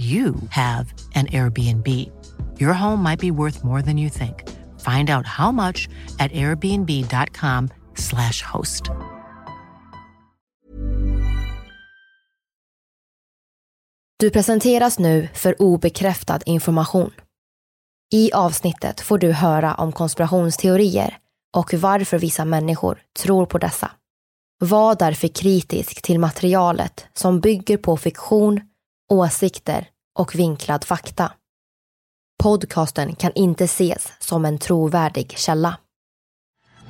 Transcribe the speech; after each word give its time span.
you 0.00 0.34
have 0.50 0.92
an 1.14 1.26
Airbnb. 1.26 1.86
Your 2.58 2.72
home 2.72 3.02
might 3.02 3.20
be 3.20 3.30
worth 3.30 3.64
more 3.64 3.82
than 3.82 3.98
you 3.98 4.10
think. 4.10 4.48
Find 4.80 5.10
out 5.10 5.26
how 5.26 5.52
much 5.52 5.88
at 6.18 6.32
airbnb.com/slash 6.32 8.42
host. 8.42 8.90
Du 14.20 14.30
presenteras 14.30 14.98
nu 14.98 15.28
för 15.34 15.62
obekräftad 15.62 16.40
information. 16.46 17.10
I 18.12 18.32
avsnittet 18.32 19.00
får 19.00 19.18
du 19.18 19.32
höra 19.32 19.74
om 19.74 19.92
konspirationsteorier 19.92 21.18
och 21.56 21.74
varför 21.74 22.18
vissa 22.18 22.44
människor 22.44 23.02
tror 23.18 23.46
på 23.46 23.58
dessa. 23.58 23.90
Var 24.58 24.94
därför 24.94 25.28
kritisk 25.28 26.02
till 26.02 26.18
materialet 26.18 27.06
som 27.14 27.40
bygger 27.40 27.76
på 27.76 27.96
fiktion, 27.96 28.60
åsikter 29.08 29.89
och 30.18 30.34
vinklad 30.34 30.84
fakta. 30.84 31.32
Podcasten 32.42 33.14
kan 33.14 33.32
inte 33.34 33.64
ses 33.64 34.12
som 34.18 34.44
en 34.44 34.58
trovärdig 34.58 35.38
källa. 35.38 35.76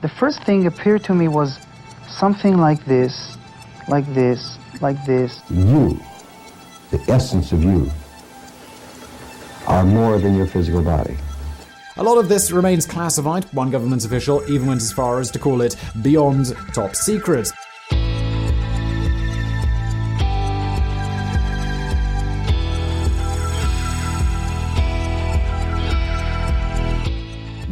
The 0.02 0.08
first 0.08 0.44
thing 0.46 0.66
appeared 0.66 1.04
to 1.04 1.14
me 1.14 1.28
was 1.28 1.58
something 2.20 2.68
like 2.68 2.84
this, 2.84 3.36
like 3.88 4.14
this, 4.14 4.58
like 4.80 4.98
this. 5.06 5.42
You, 5.50 5.98
the 6.90 7.12
essence 7.12 7.56
of 7.56 7.64
you, 7.64 7.90
are 9.66 9.84
more 9.84 10.18
than 10.18 10.36
your 10.36 10.46
physical 10.46 10.82
body. 10.82 11.16
A 11.96 12.02
lot 12.02 12.18
of 12.18 12.28
this 12.28 12.50
remains 12.50 12.86
classified. 12.86 13.44
One 13.52 13.70
government 13.70 14.04
official 14.04 14.42
even 14.48 14.68
went 14.68 14.80
as 14.80 14.92
far 14.92 15.20
as 15.20 15.30
to 15.32 15.38
call 15.38 15.60
it 15.60 15.76
beyond 16.02 16.56
top 16.72 16.94
secret. 16.94 17.52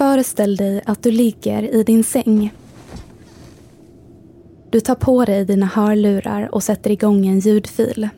Föreställ 0.00 0.56
dig 0.56 0.82
att 0.86 1.02
du 1.02 1.10
ligger 1.10 1.62
i 1.62 1.82
din 1.82 2.04
säng. 2.04 2.52
Du 4.70 4.80
tar 4.80 4.94
på 4.94 5.24
dig 5.24 5.44
dina 5.44 5.66
hörlurar 5.66 6.54
och 6.54 6.62
sätter 6.62 6.90
igång 6.90 7.26
en 7.26 7.38
ljudfil. 7.38 8.08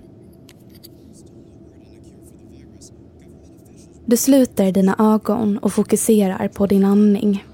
Du 4.07 4.17
sluter 4.17 4.73
dina 4.73 4.97
ögon 4.99 5.59
och 5.59 5.73
fokuserar 5.73 6.49
på 6.49 6.67
din 6.67 6.85
andning. 6.85 7.45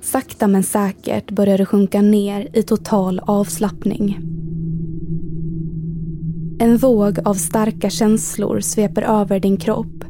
Sakta 0.00 0.46
men 0.46 0.62
säkert 0.62 1.30
börjar 1.30 1.58
du 1.58 1.66
sjunka 1.66 2.02
ner 2.02 2.48
i 2.52 2.62
total 2.62 3.20
avslappning. 3.26 4.18
En 6.58 6.76
våg 6.76 7.18
av 7.24 7.34
starka 7.34 7.90
känslor 7.90 8.60
sveper 8.60 9.02
över 9.02 9.40
din 9.40 9.56
kropp. 9.56 10.04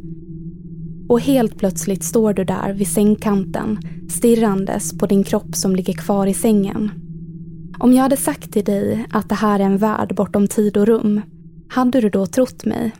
Och 1.08 1.20
helt 1.20 1.58
plötsligt 1.58 2.04
står 2.04 2.32
du 2.32 2.44
där 2.44 2.72
vid 2.72 2.88
sängkanten 2.88 3.78
stirrandes 4.10 4.98
på 4.98 5.06
din 5.06 5.24
kropp 5.24 5.54
som 5.54 5.76
ligger 5.76 5.92
kvar 5.92 6.26
i 6.26 6.34
sängen. 6.34 6.90
Om 7.78 7.92
jag 7.92 8.02
hade 8.02 8.16
sagt 8.16 8.52
till 8.52 8.64
dig 8.64 9.06
att 9.10 9.28
det 9.28 9.34
här 9.34 9.60
är 9.60 9.64
en 9.64 9.78
värld 9.78 10.14
bortom 10.14 10.48
tid 10.48 10.76
och 10.76 10.86
rum, 10.86 11.20
hade 11.68 12.00
du 12.00 12.08
då 12.08 12.26
trott 12.26 12.64
mig? 12.64 12.92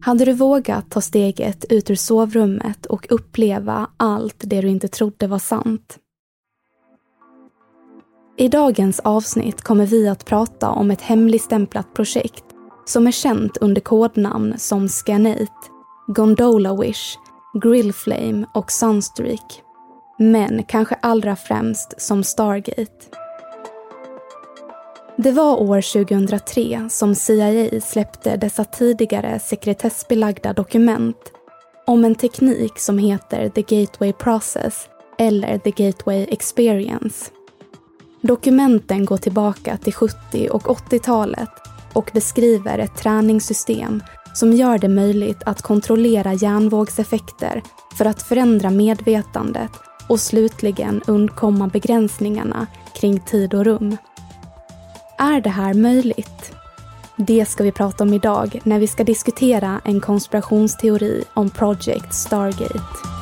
Hade 0.00 0.24
du 0.24 0.32
vågat 0.32 0.90
ta 0.90 1.00
steget 1.00 1.64
ut 1.70 1.90
ur 1.90 1.94
sovrummet 1.94 2.86
och 2.86 3.06
uppleva 3.10 3.90
allt 3.96 4.36
det 4.38 4.60
du 4.60 4.68
inte 4.68 4.88
trodde 4.88 5.26
var 5.26 5.38
sant? 5.38 5.98
I 8.36 8.48
dagens 8.48 9.00
avsnitt 9.00 9.62
kommer 9.62 9.86
vi 9.86 10.08
att 10.08 10.24
prata 10.24 10.70
om 10.70 10.90
ett 10.90 11.00
hemligstämplat 11.00 11.94
projekt 11.94 12.44
som 12.84 13.06
är 13.06 13.10
känt 13.10 13.56
under 13.56 13.80
kodnamn 13.80 14.54
som 14.58 14.88
Scanate, 14.88 15.52
Gondola 16.06 16.76
Wish, 16.76 17.18
Grillflame 17.62 18.46
och 18.54 18.72
Sunstreak. 18.72 19.62
Men 20.18 20.64
kanske 20.64 20.94
allra 21.02 21.36
främst 21.36 22.00
som 22.00 22.24
Stargate. 22.24 23.06
Det 25.16 25.32
var 25.32 25.60
år 25.60 26.04
2003 26.04 26.88
som 26.90 27.14
CIA 27.14 27.80
släppte 27.80 28.36
dessa 28.36 28.64
tidigare 28.64 29.38
sekretessbelagda 29.38 30.52
dokument 30.52 31.32
om 31.86 32.04
en 32.04 32.14
teknik 32.14 32.78
som 32.78 32.98
heter 32.98 33.48
The 33.48 33.62
Gateway 33.62 34.12
Process 34.12 34.88
eller 35.18 35.58
The 35.58 35.70
Gateway 35.70 36.26
Experience. 36.30 37.30
Dokumenten 38.20 39.04
går 39.04 39.16
tillbaka 39.16 39.76
till 39.76 39.92
70 39.92 40.48
och 40.50 40.62
80-talet 40.62 41.50
och 41.92 42.10
beskriver 42.14 42.78
ett 42.78 42.96
träningssystem 42.96 44.02
som 44.34 44.52
gör 44.52 44.78
det 44.78 44.88
möjligt 44.88 45.42
att 45.46 45.62
kontrollera 45.62 46.32
hjärnvågseffekter 46.32 47.62
för 47.98 48.04
att 48.04 48.22
förändra 48.22 48.70
medvetandet 48.70 49.70
och 50.08 50.20
slutligen 50.20 51.02
undkomma 51.06 51.68
begränsningarna 51.68 52.66
kring 53.00 53.20
tid 53.20 53.54
och 53.54 53.64
rum. 53.64 53.96
Är 55.18 55.40
det 55.40 55.50
här 55.50 55.74
möjligt? 55.74 56.52
Det 57.16 57.48
ska 57.48 57.64
vi 57.64 57.72
prata 57.72 58.04
om 58.04 58.14
idag 58.14 58.60
när 58.64 58.78
vi 58.78 58.86
ska 58.86 59.04
diskutera 59.04 59.80
en 59.84 60.00
konspirationsteori 60.00 61.24
om 61.34 61.50
Project 61.50 62.14
Stargate. 62.14 63.21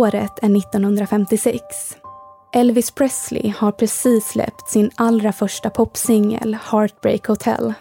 Året 0.00 0.38
är 0.42 0.56
1956. 0.56 1.62
Elvis 2.52 2.90
Presley 2.90 3.54
har 3.56 3.72
precis 3.72 4.26
släppt 4.26 4.68
sin 4.68 4.90
allra 4.94 5.32
första 5.32 5.70
popsingel 5.70 6.56
Heartbreak 6.70 7.26
Hotel. 7.26 7.74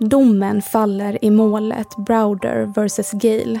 Domen 0.00 0.62
faller 0.62 1.24
i 1.24 1.30
målet 1.30 1.86
Browder 2.06 2.64
vs 2.64 3.12
Gale. 3.12 3.60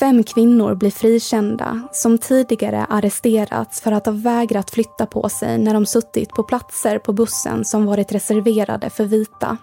Fem 0.00 0.24
kvinnor 0.24 0.74
blir 0.74 0.90
frikända 0.90 1.88
som 1.92 2.18
tidigare 2.18 2.84
arresterats 2.84 3.80
för 3.80 3.92
att 3.92 4.06
ha 4.06 4.12
vägrat 4.12 4.70
flytta 4.70 5.06
på 5.06 5.28
sig 5.28 5.58
när 5.58 5.74
de 5.74 5.86
suttit 5.86 6.28
på 6.28 6.42
platser 6.42 6.98
på 6.98 7.12
bussen 7.12 7.64
som 7.64 7.86
varit 7.86 8.12
reserverade 8.12 8.90
för 8.90 9.04
vita. 9.04 9.56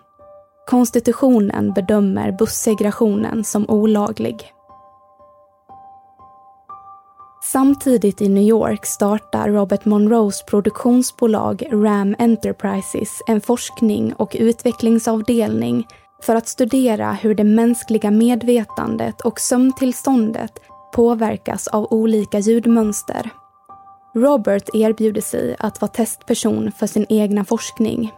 Konstitutionen 0.70 1.74
bedömer 1.74 2.32
bussegregationen 2.32 3.44
som 3.44 3.70
olaglig. 3.70 4.55
Samtidigt 7.56 8.22
i 8.22 8.30
New 8.30 8.44
York 8.44 8.86
startar 8.86 9.50
Robert 9.50 9.86
Monroes 9.86 10.44
produktionsbolag 10.46 11.63
Ram 11.72 12.16
Enterprises 12.19 13.22
en 13.28 13.42
forskning 13.42 14.13
och 14.13 14.36
utvecklingsavdelning 14.40 15.88
för 16.22 16.36
att 16.36 16.48
studera 16.48 17.12
hur 17.12 17.36
det 17.36 17.44
mänskliga 17.44 18.12
medvetandet 18.12 19.22
och 19.22 19.40
sömntillståndet 19.40 20.52
påverkas 20.94 21.68
av 21.68 21.88
olika 21.94 22.40
ljudmönster. 22.40 23.30
Robert 24.16 24.69
erbjuder 24.74 25.22
sig 25.22 25.56
att 25.60 25.81
vara 25.81 25.92
testperson 25.92 26.72
för 26.72 26.88
sin 26.88 27.06
egna 27.10 27.46
forskning. 27.46 28.12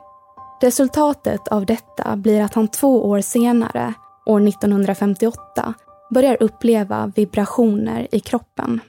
Resultatet 0.61 1.47
av 1.47 1.65
detta 1.65 2.15
blir 2.15 2.41
att 2.41 2.53
han 2.53 2.67
två 2.67 3.09
år 3.09 3.21
senare, 3.21 3.93
år 4.25 4.47
1958, 4.47 5.73
börjar 6.09 6.37
uppleva 6.39 7.11
vibrationer 7.15 8.07
i 8.11 8.19
kroppen. 8.19 8.81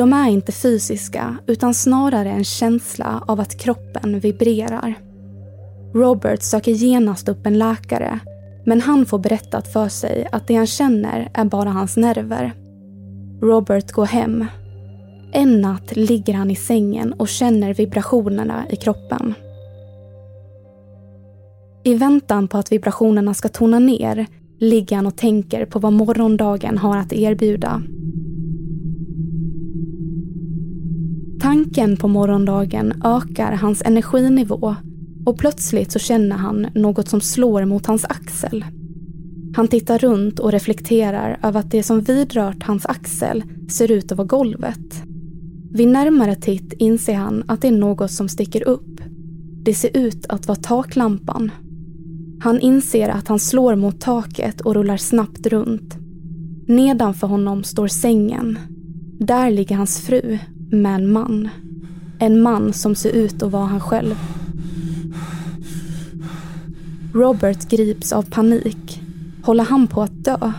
De 0.00 0.12
är 0.12 0.28
inte 0.28 0.52
fysiska 0.52 1.36
utan 1.46 1.74
snarare 1.74 2.30
en 2.30 2.44
känsla 2.44 3.24
av 3.26 3.40
att 3.40 3.58
kroppen 3.58 4.20
vibrerar. 4.20 4.94
Robert 5.94 6.42
söker 6.42 6.72
genast 6.72 7.28
upp 7.28 7.46
en 7.46 7.58
läkare 7.58 8.18
men 8.64 8.80
han 8.80 9.06
får 9.06 9.18
berättat 9.18 9.72
för 9.72 9.88
sig 9.88 10.28
att 10.32 10.46
det 10.46 10.54
han 10.54 10.66
känner 10.66 11.30
är 11.34 11.44
bara 11.44 11.70
hans 11.70 11.96
nerver. 11.96 12.52
Robert 13.42 13.92
går 13.92 14.04
hem. 14.04 14.46
En 15.32 15.60
natt 15.60 15.96
ligger 15.96 16.34
han 16.34 16.50
i 16.50 16.56
sängen 16.56 17.12
och 17.12 17.28
känner 17.28 17.74
vibrationerna 17.74 18.64
i 18.70 18.76
kroppen. 18.76 19.34
I 21.84 21.94
väntan 21.94 22.48
på 22.48 22.58
att 22.58 22.72
vibrationerna 22.72 23.34
ska 23.34 23.48
tona 23.48 23.78
ner 23.78 24.26
ligger 24.58 24.96
han 24.96 25.06
och 25.06 25.16
tänker 25.16 25.64
på 25.64 25.78
vad 25.78 25.92
morgondagen 25.92 26.78
har 26.78 26.96
att 26.96 27.12
erbjuda. 27.12 27.82
Tanken 31.40 31.96
på 31.96 32.08
morgondagen 32.08 33.02
ökar 33.04 33.52
hans 33.52 33.82
energinivå 33.82 34.76
och 35.26 35.38
plötsligt 35.38 35.92
så 35.92 35.98
känner 35.98 36.36
han 36.36 36.66
något 36.74 37.08
som 37.08 37.20
slår 37.20 37.64
mot 37.64 37.86
hans 37.86 38.04
axel. 38.04 38.64
Han 39.56 39.68
tittar 39.68 39.98
runt 39.98 40.38
och 40.38 40.52
reflekterar 40.52 41.38
över 41.42 41.60
att 41.60 41.70
det 41.70 41.82
som 41.82 42.00
vidrört 42.00 42.62
hans 42.62 42.86
axel 42.86 43.42
ser 43.68 43.90
ut 43.90 44.12
att 44.12 44.18
vara 44.18 44.26
golvet. 44.28 45.02
Vid 45.72 45.88
närmare 45.88 46.34
titt 46.34 46.72
inser 46.72 47.14
han 47.14 47.44
att 47.48 47.62
det 47.62 47.68
är 47.68 47.72
något 47.72 48.10
som 48.10 48.28
sticker 48.28 48.68
upp. 48.68 49.00
Det 49.62 49.74
ser 49.74 49.96
ut 49.96 50.26
att 50.28 50.48
vara 50.48 50.58
taklampan. 50.58 51.50
Han 52.42 52.60
inser 52.60 53.08
att 53.08 53.28
han 53.28 53.38
slår 53.38 53.76
mot 53.76 54.00
taket 54.00 54.60
och 54.60 54.74
rullar 54.74 54.96
snabbt 54.96 55.46
runt. 55.46 55.96
Nedanför 56.66 57.26
honom 57.26 57.64
står 57.64 57.88
sängen. 57.88 58.58
Där 59.18 59.50
ligger 59.50 59.76
hans 59.76 60.00
fru 60.00 60.38
med 60.70 60.94
en 60.94 61.12
man. 61.12 61.48
En 62.18 62.42
man 62.42 62.72
som 62.72 62.94
ser 62.94 63.10
ut 63.10 63.42
att 63.42 63.52
vara 63.52 63.66
han 63.66 63.80
själv. 63.80 64.14
Robert 67.14 67.68
grips 67.68 68.12
av 68.12 68.22
panik. 68.22 69.02
Håller 69.42 69.64
han 69.64 69.86
på 69.86 70.02
att 70.02 70.24
dö? 70.24 70.52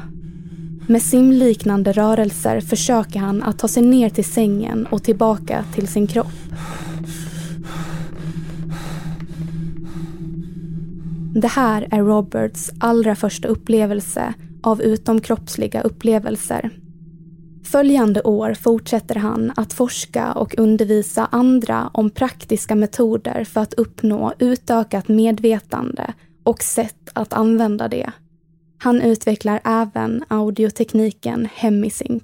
Med 0.87 1.01
simliknande 1.01 1.91
rörelser 1.91 2.61
försöker 2.61 3.19
han 3.19 3.43
att 3.43 3.59
ta 3.59 3.67
sig 3.67 3.83
ner 3.83 4.09
till 4.09 4.25
sängen 4.25 4.85
och 4.85 5.03
tillbaka 5.03 5.65
till 5.75 5.87
sin 5.87 6.07
kropp. 6.07 6.33
Det 11.33 11.47
här 11.47 11.87
är 11.91 12.03
Roberts 12.03 12.71
allra 12.79 13.15
första 13.15 13.47
upplevelse 13.47 14.33
av 14.61 14.81
utomkroppsliga 14.81 15.81
upplevelser. 15.81 16.69
Följande 17.63 18.21
år 18.21 18.53
fortsätter 18.53 19.15
han 19.15 19.51
att 19.55 19.73
forska 19.73 20.31
och 20.31 20.55
undervisa 20.57 21.27
andra 21.31 21.89
om 21.93 22.09
praktiska 22.09 22.75
metoder 22.75 23.43
för 23.43 23.61
att 23.61 23.73
uppnå 23.73 24.33
utökat 24.39 25.07
medvetande 25.07 26.13
och 26.43 26.61
sätt 26.61 27.09
att 27.13 27.33
använda 27.33 27.88
det. 27.88 28.12
Han 28.83 29.01
utvecklar 29.01 29.59
även 29.63 30.24
audiotekniken 30.27 31.47
Hemisync. 31.55 32.24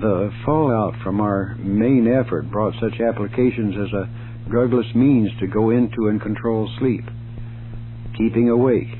The 0.00 0.30
fallout 0.44 0.94
from 1.02 1.20
our 1.20 1.54
main 1.64 2.06
effort 2.06 2.44
brought 2.52 2.74
such 2.80 3.00
applications 3.00 3.76
as 3.76 3.92
a 3.92 4.08
drugless 4.50 4.94
means 4.94 5.30
to 5.40 5.46
go 5.46 5.72
into 5.72 6.08
and 6.08 6.22
control 6.22 6.68
sleep, 6.78 7.04
keeping 8.18 8.50
awake, 8.50 8.92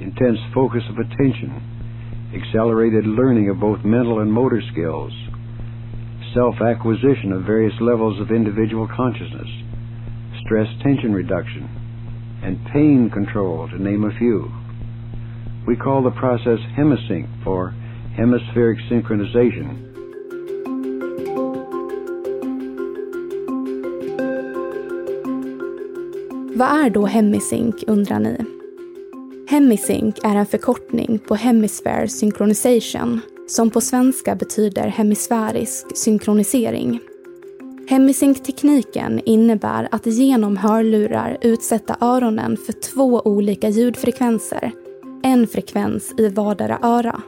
intense 0.00 0.40
focus 0.54 0.82
of 0.90 0.98
attention, 0.98 1.50
accelerated 2.34 3.06
learning 3.06 3.48
of 3.48 3.60
both 3.60 3.84
mental 3.84 4.20
and 4.20 4.32
motor 4.32 4.62
skills, 4.72 5.12
self 6.34 6.60
acquisition 6.60 7.32
of 7.32 7.44
various 7.44 7.74
levels 7.80 8.20
of 8.20 8.30
individual 8.30 8.88
consciousness, 8.88 9.48
stress 10.44 10.68
tension 10.82 11.12
reduction, 11.12 11.68
and 12.42 12.58
pain 12.72 13.10
control, 13.10 13.68
to 13.68 13.82
name 13.82 14.04
a 14.04 14.18
few. 14.18 14.50
We 15.66 15.76
call 15.76 16.02
the 16.02 16.10
process 16.10 16.58
hemisync 16.76 17.26
for 17.44 17.70
hemispheric 18.16 18.78
synchronization. 18.90 19.90
Vad 26.56 26.68
är 26.68 26.90
då 26.90 27.06
hemisync 27.06 27.84
undrar 27.86 28.18
ni? 28.18 28.53
Hemisync 29.54 30.16
är 30.22 30.36
en 30.36 30.46
förkortning 30.46 31.18
på 31.18 31.34
Hemisphere 31.34 32.08
Synchronization 32.08 33.20
som 33.46 33.70
på 33.70 33.80
svenska 33.80 34.34
betyder 34.34 34.88
hemisfärisk 34.88 35.96
synkronisering. 35.96 37.00
Hemisync-tekniken 37.88 39.20
innebär 39.24 39.88
att 39.90 40.06
genom 40.06 40.56
hörlurar 40.56 41.38
utsätta 41.42 41.96
öronen 42.00 42.56
för 42.56 42.72
två 42.72 43.22
olika 43.24 43.68
ljudfrekvenser, 43.68 44.72
en 45.22 45.46
frekvens 45.46 46.14
i 46.18 46.28
vardera 46.28 46.78
öra. 46.82 47.22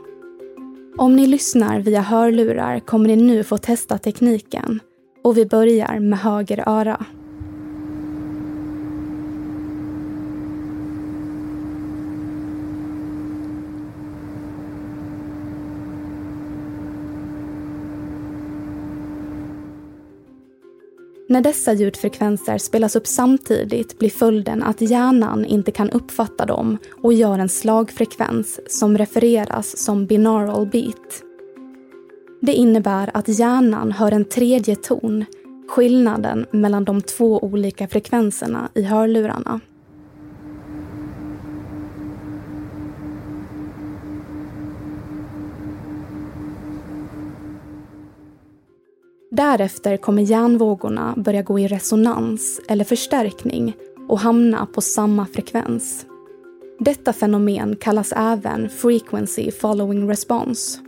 Om 0.97 1.17
ni 1.17 1.27
lyssnar 1.27 1.81
via 1.81 2.01
hörlurar 2.01 2.81
kommer 2.81 3.09
ni 3.09 3.17
nu 3.17 3.45
få 3.45 3.59
testa 3.59 3.99
tekniken 3.99 4.81
och 5.25 5.37
vi 5.37 5.47
börjar 5.47 5.99
med 6.01 6.19
höger 6.19 6.65
öra. 6.67 7.07
När 21.29 21.41
dessa 21.41 21.73
ljudfrekvenser 21.73 22.59
spelas 22.59 22.97
upp 22.97 23.07
samtidigt 23.07 23.99
blir 23.99 24.11
följden 24.11 24.63
att 24.63 24.81
hjärnan 24.81 25.45
inte 25.45 25.71
kan 25.71 25.91
uppfatta 25.91 26.47
dem 26.47 26.79
och 27.03 27.13
gör 27.13 27.39
en 27.39 27.49
slagfrekvens 27.49 28.61
som 28.67 28.99
refereras 28.99 29.79
som 29.85 30.07
binaural 30.07 30.67
beat. 30.67 31.23
Det 32.41 32.53
innebär 32.53 33.11
att 33.15 33.29
hjärnan 33.29 33.93
hör 33.93 34.13
en 34.13 34.25
tredje 34.25 34.77
ton, 34.77 35.25
skillnaden 35.69 36.47
mellan 36.51 36.85
de 36.85 37.03
två 37.03 37.39
olika 37.39 37.89
frekvenserna 37.89 38.69
i 38.75 38.83
hörlurarna. 38.83 39.61
Därefter 49.37 49.97
kommer 49.97 50.23
hjärnvågorna 50.23 51.15
börja 51.17 51.43
gå 51.43 51.59
i 51.59 51.69
resonans 51.69 52.61
eller 52.69 52.85
förstärkning 52.85 53.77
och 54.09 54.21
hamna 54.21 54.67
på 54.67 54.81
samma 54.81 55.27
frekvens. 55.27 56.07
Detta 56.79 57.13
fenomen 57.13 57.77
kallas 57.77 58.13
även 58.17 58.69
frequency 58.69 59.51
following 59.51 60.09
response. 60.09 60.81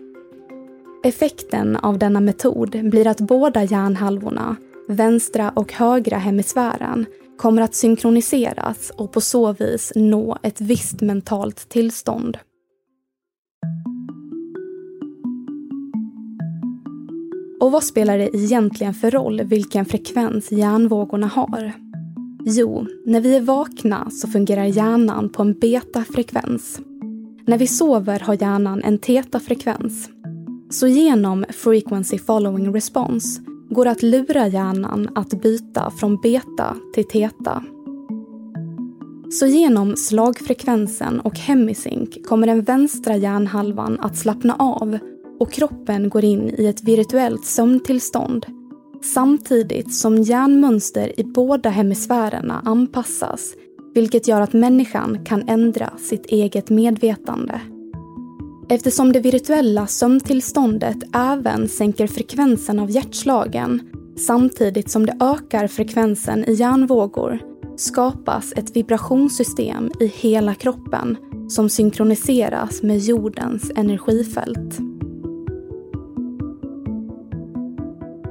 Effekten 1.05 1.77
av 1.77 1.99
denna 1.99 2.21
metod 2.21 2.91
blir 2.91 3.07
att 3.07 3.21
båda 3.21 3.65
hjärnhalvorna, 3.65 4.57
vänstra 4.89 5.51
och 5.51 5.73
högra 5.73 6.19
hemisfären, 6.19 7.07
kommer 7.39 7.63
att 7.63 7.75
synkroniseras 7.75 8.93
och 8.97 9.13
på 9.13 9.21
så 9.21 9.53
vis 9.53 9.93
nå 9.95 10.39
ett 10.43 10.61
visst 10.61 11.01
mentalt 11.01 11.69
tillstånd. 11.69 12.39
Och 17.61 17.73
vad 17.73 17.85
spelar 17.85 18.19
det 18.19 18.37
egentligen 18.37 18.95
för 18.95 19.11
roll 19.11 19.43
vilken 19.43 19.85
frekvens 19.85 20.53
hjärnvågorna 20.53 21.27
har? 21.27 21.73
Jo, 22.45 22.87
när 23.07 23.21
vi 23.21 23.37
är 23.37 23.41
vakna 23.41 24.11
så 24.11 24.29
fungerar 24.29 24.65
hjärnan 24.65 25.29
på 25.29 25.43
en 25.43 25.59
betafrekvens. 25.59 26.81
När 27.47 27.59
vi 27.59 27.67
sover 27.67 28.21
har 28.21 28.43
hjärnan 28.43 28.83
en 28.83 28.99
tetafrekvens. 28.99 30.11
Så 30.71 30.87
genom 30.87 31.45
frequency 31.51 32.19
following 32.19 32.75
response 32.75 33.43
går 33.71 33.85
det 33.85 33.91
att 33.91 34.03
lura 34.03 34.49
hjärnan 34.49 35.09
att 35.15 35.43
byta 35.43 35.91
från 35.91 36.17
beta 36.17 36.77
till 36.95 37.09
teta. 37.09 37.65
Så 39.31 39.47
genom 39.47 39.97
slagfrekvensen 39.97 41.21
och 41.21 41.39
hemisync 41.39 42.09
kommer 42.27 42.47
den 42.47 42.63
vänstra 42.63 43.17
hjärnhalvan 43.17 44.01
att 44.01 44.17
slappna 44.17 44.55
av 44.55 44.99
och 45.39 45.53
kroppen 45.53 46.09
går 46.09 46.25
in 46.25 46.55
i 46.59 46.67
ett 46.67 46.85
virtuellt 46.85 47.45
sömntillstånd 47.45 48.47
samtidigt 49.03 49.95
som 49.95 50.23
hjärnmönster 50.23 51.21
i 51.21 51.25
båda 51.25 51.71
hemisfärerna 51.71 52.63
anpassas 52.65 53.55
vilket 53.95 54.29
gör 54.29 54.41
att 54.41 54.53
människan 54.53 55.25
kan 55.25 55.49
ändra 55.49 55.91
sitt 55.99 56.27
eget 56.27 56.71
medvetande. 56.71 57.61
Eftersom 58.69 59.13
det 59.13 59.21
virtuella 59.21 59.87
sömntillståndet 59.87 60.97
även 61.15 61.69
sänker 61.69 62.07
frekvensen 62.07 62.79
av 62.79 62.91
hjärtslagen 62.91 63.81
samtidigt 64.27 64.91
som 64.91 65.07
det 65.07 65.17
ökar 65.21 65.67
frekvensen 65.67 66.45
i 66.45 66.53
hjärnvågor 66.53 67.39
skapas 67.77 68.53
ett 68.53 68.77
vibrationssystem 68.77 69.91
i 70.01 70.07
hela 70.07 70.55
kroppen 70.55 71.17
som 71.49 71.69
synkroniseras 71.69 72.83
med 72.83 72.99
jordens 72.99 73.71
energifält. 73.77 74.88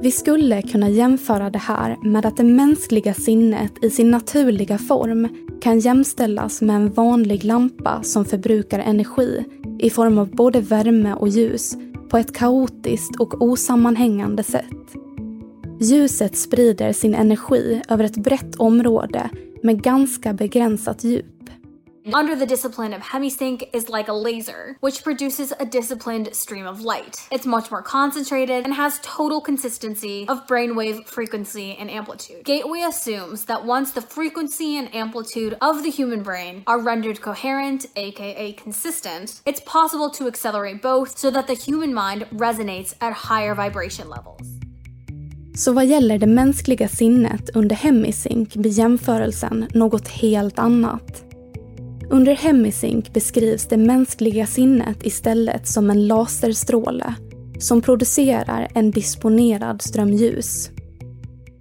Vi 0.02 0.10
skulle 0.10 0.62
kunna 0.62 0.88
jämföra 0.88 1.50
det 1.50 1.58
här 1.58 1.96
med 2.02 2.26
att 2.26 2.36
det 2.36 2.44
mänskliga 2.44 3.14
sinnet 3.14 3.72
i 3.84 3.90
sin 3.90 4.10
naturliga 4.10 4.78
form 4.78 5.28
kan 5.62 5.78
jämställas 5.78 6.60
med 6.60 6.76
en 6.76 6.92
vanlig 6.92 7.44
lampa 7.44 8.02
som 8.02 8.24
förbrukar 8.24 8.78
energi 8.78 9.44
i 9.78 9.90
form 9.90 10.18
av 10.18 10.30
både 10.30 10.60
värme 10.60 11.14
och 11.14 11.28
ljus 11.28 11.76
på 12.08 12.18
ett 12.18 12.34
kaotiskt 12.34 13.20
och 13.20 13.42
osammanhängande 13.42 14.42
sätt. 14.42 14.64
Ljuset 15.80 16.36
sprider 16.36 16.92
sin 16.92 17.14
energi 17.14 17.82
över 17.88 18.04
ett 18.04 18.16
brett 18.16 18.56
område 18.56 19.30
med 19.62 19.82
ganska 19.82 20.32
begränsat 20.32 21.04
djup. 21.04 21.37
Under 22.12 22.34
the 22.36 22.46
discipline 22.46 22.92
of 22.92 23.02
hemisync 23.02 23.68
is 23.72 23.88
like 23.88 24.08
a 24.08 24.12
laser, 24.12 24.76
which 24.80 25.04
produces 25.04 25.52
a 25.58 25.66
disciplined 25.66 26.34
stream 26.34 26.66
of 26.66 26.80
light. 26.80 27.28
It's 27.30 27.46
much 27.46 27.70
more 27.70 27.82
concentrated 27.82 28.64
and 28.64 28.74
has 28.74 29.00
total 29.02 29.40
consistency 29.40 30.26
of 30.28 30.46
brainwave 30.46 31.06
frequency 31.06 31.76
and 31.78 31.90
amplitude. 31.90 32.44
Gateway 32.44 32.80
assumes 32.80 33.44
that 33.44 33.64
once 33.64 33.92
the 33.92 34.02
frequency 34.02 34.76
and 34.76 34.94
amplitude 34.94 35.56
of 35.60 35.82
the 35.82 35.90
human 35.90 36.22
brain 36.22 36.62
are 36.66 36.80
rendered 36.80 37.20
coherent, 37.20 37.86
aka 37.96 38.52
consistent, 38.52 39.40
it's 39.46 39.60
possible 39.60 40.10
to 40.10 40.26
accelerate 40.26 40.82
both 40.82 41.18
so 41.18 41.30
that 41.30 41.46
the 41.46 41.54
human 41.54 41.92
mind 41.94 42.26
resonates 42.32 42.94
at 43.00 43.12
higher 43.12 43.54
vibration 43.54 44.08
levels. 44.08 44.58
Så 45.54 45.72
vad 45.72 45.86
gäller 45.86 46.18
det 46.18 46.26
mänskliga 46.26 46.88
sinnet 46.88 47.56
under 47.56 47.76
hemisync 47.76 48.56
blir 48.56 48.70
jämförelsen 48.70 49.68
något 49.74 50.08
helt 50.08 50.58
annat. 50.58 51.27
Under 52.10 52.34
hemisync 52.34 53.12
beskrivs 53.12 53.68
det 53.68 53.76
mänskliga 53.76 54.46
sinnet 54.46 55.06
istället 55.06 55.66
som 55.66 55.90
en 55.90 56.06
laserstråle 56.06 57.14
som 57.58 57.82
producerar 57.82 58.68
en 58.74 58.90
disponerad 58.90 59.82
strömljus. 59.82 60.70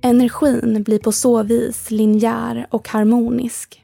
Energin 0.01 0.83
blir 0.83 0.99
på 0.99 1.11
så 1.11 1.43
vis 1.43 1.91
linjär 1.91 2.67
och 2.71 2.87
harmonisk. 2.87 3.83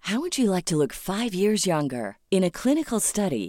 How 0.00 0.20
would 0.20 0.38
you 0.38 0.54
like 0.54 0.64
to 0.64 0.76
look 0.76 0.92
five 0.92 1.34
years 1.34 1.66
younger? 1.66 2.16
In 2.30 2.44
a 2.44 2.50
clinical 2.50 3.00
study, 3.00 3.48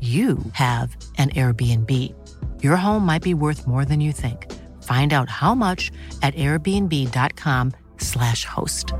you 0.00 0.38
have 0.52 0.96
an 1.18 1.30
Airbnb. 1.30 2.14
Your 2.62 2.76
home 2.76 3.04
might 3.04 3.22
be 3.22 3.34
worth 3.34 3.66
more 3.66 3.84
than 3.84 4.00
you 4.00 4.12
think. 4.12 4.46
Find 4.84 5.12
out 5.12 5.28
how 5.28 5.56
much 5.56 5.90
at 6.22 6.34
airbnb.com 6.36 7.72
slash 7.98 8.44
host. 8.44 8.94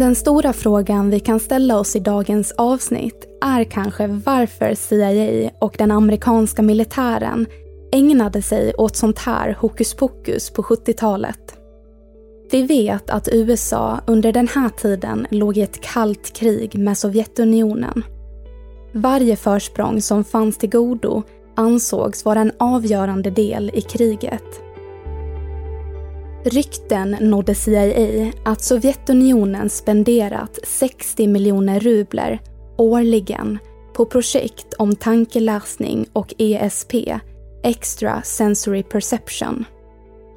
Den 0.00 0.14
stora 0.14 0.52
frågan 0.52 1.10
vi 1.10 1.20
kan 1.20 1.40
ställa 1.40 1.78
oss 1.78 1.96
i 1.96 2.00
dagens 2.00 2.52
avsnitt 2.52 3.28
är 3.40 3.64
kanske 3.64 4.06
varför 4.06 4.74
CIA 4.74 5.50
och 5.58 5.74
den 5.78 5.90
amerikanska 5.90 6.62
militären 6.62 7.46
ägnade 7.92 8.42
sig 8.42 8.74
åt 8.74 8.96
sånt 8.96 9.18
här 9.18 9.56
hokus 9.60 9.94
pokus 9.94 10.50
på 10.50 10.62
70-talet. 10.62 11.56
Vi 12.50 12.62
vet 12.62 13.10
att 13.10 13.28
USA 13.32 14.00
under 14.06 14.32
den 14.32 14.48
här 14.48 14.68
tiden 14.68 15.26
låg 15.30 15.56
i 15.56 15.62
ett 15.62 15.80
kallt 15.80 16.32
krig 16.36 16.78
med 16.78 16.98
Sovjetunionen. 16.98 18.02
Varje 18.92 19.36
försprång 19.36 20.02
som 20.02 20.24
fanns 20.24 20.58
till 20.58 20.70
godo 20.70 21.22
ansågs 21.56 22.24
vara 22.24 22.40
en 22.40 22.52
avgörande 22.58 23.30
del 23.30 23.70
i 23.74 23.80
kriget. 23.80 24.62
Rykten 26.44 27.16
nådde 27.20 27.54
CIA 27.54 28.32
att 28.44 28.62
Sovjetunionen 28.62 29.70
spenderat 29.70 30.58
60 30.62 31.26
miljoner 31.26 31.80
rubler 31.80 32.40
årligen 32.76 33.58
på 33.92 34.06
projekt 34.06 34.74
om 34.74 34.96
tankeläsning 34.96 36.06
och 36.12 36.34
ESP, 36.38 36.94
Extra 37.62 38.22
Sensory 38.22 38.82
Perception. 38.82 39.64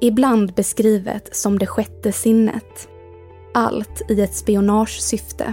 Ibland 0.00 0.54
beskrivet 0.54 1.36
som 1.36 1.58
det 1.58 1.66
sjätte 1.66 2.12
sinnet. 2.12 2.88
Allt 3.54 4.10
i 4.10 4.20
ett 4.20 4.34
spionagesyfte. 4.34 5.52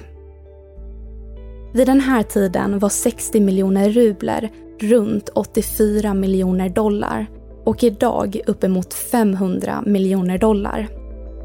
Vid 1.73 1.87
den 1.87 1.99
här 1.99 2.23
tiden 2.23 2.79
var 2.79 2.89
60 2.89 3.39
miljoner 3.39 3.89
rubler 3.89 4.49
runt 4.79 5.29
84 5.35 6.13
miljoner 6.13 6.69
dollar 6.69 7.25
och 7.63 7.83
idag 7.83 8.41
uppemot 8.47 8.93
500 8.93 9.83
miljoner 9.85 10.37
dollar. 10.37 10.87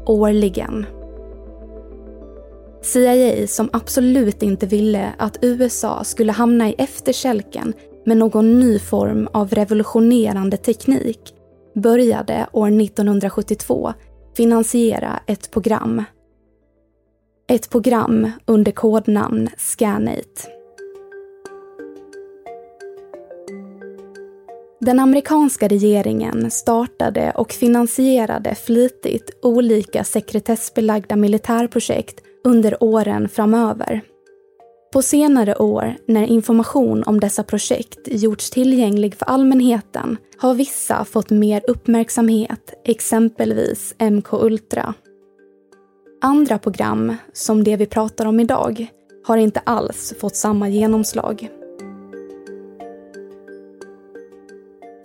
Årligen. 0.05 0.85
CIA 2.81 3.47
som 3.47 3.69
absolut 3.73 4.43
inte 4.43 4.65
ville 4.65 5.13
att 5.17 5.37
USA 5.41 6.03
skulle 6.03 6.31
hamna 6.31 6.69
i 6.69 6.75
efterkälken 6.77 7.73
med 8.07 8.17
någon 8.17 8.59
ny 8.59 8.79
form 8.79 9.27
av 9.33 9.49
revolutionerande 9.49 10.57
teknik 10.57 11.33
började 11.75 12.47
år 12.51 12.67
1972 12.67 13.93
finansiera 14.37 15.19
ett 15.25 15.51
program. 15.51 16.03
Ett 17.49 17.69
program 17.69 18.31
under 18.45 18.71
kodnamn 18.71 19.49
Scanate. 19.57 20.41
Den 24.79 24.99
amerikanska 24.99 25.67
regeringen 25.67 26.51
startade 26.51 27.31
och 27.31 27.51
finansierade 27.51 28.55
flitigt 28.55 29.39
olika 29.41 30.03
sekretessbelagda 30.03 31.15
militärprojekt 31.15 32.23
under 32.43 32.83
åren 32.83 33.29
framöver. 33.29 34.01
På 34.93 35.01
senare 35.01 35.55
år, 35.55 35.95
när 36.05 36.23
information 36.23 37.03
om 37.03 37.19
dessa 37.19 37.43
projekt 37.43 37.99
gjorts 38.05 38.49
tillgänglig 38.49 39.15
för 39.15 39.25
allmänheten, 39.25 40.17
har 40.37 40.53
vissa 40.53 41.05
fått 41.05 41.29
mer 41.29 41.61
uppmärksamhet, 41.67 42.81
exempelvis 42.85 43.95
MK 43.99 44.33
Ultra. 44.33 44.93
Andra 46.21 46.57
program, 46.57 47.15
som 47.33 47.63
det 47.63 47.75
vi 47.75 47.85
pratar 47.85 48.25
om 48.25 48.39
idag, 48.39 48.87
har 49.23 49.37
inte 49.37 49.59
alls 49.59 50.13
fått 50.19 50.35
samma 50.35 50.69
genomslag. 50.69 51.49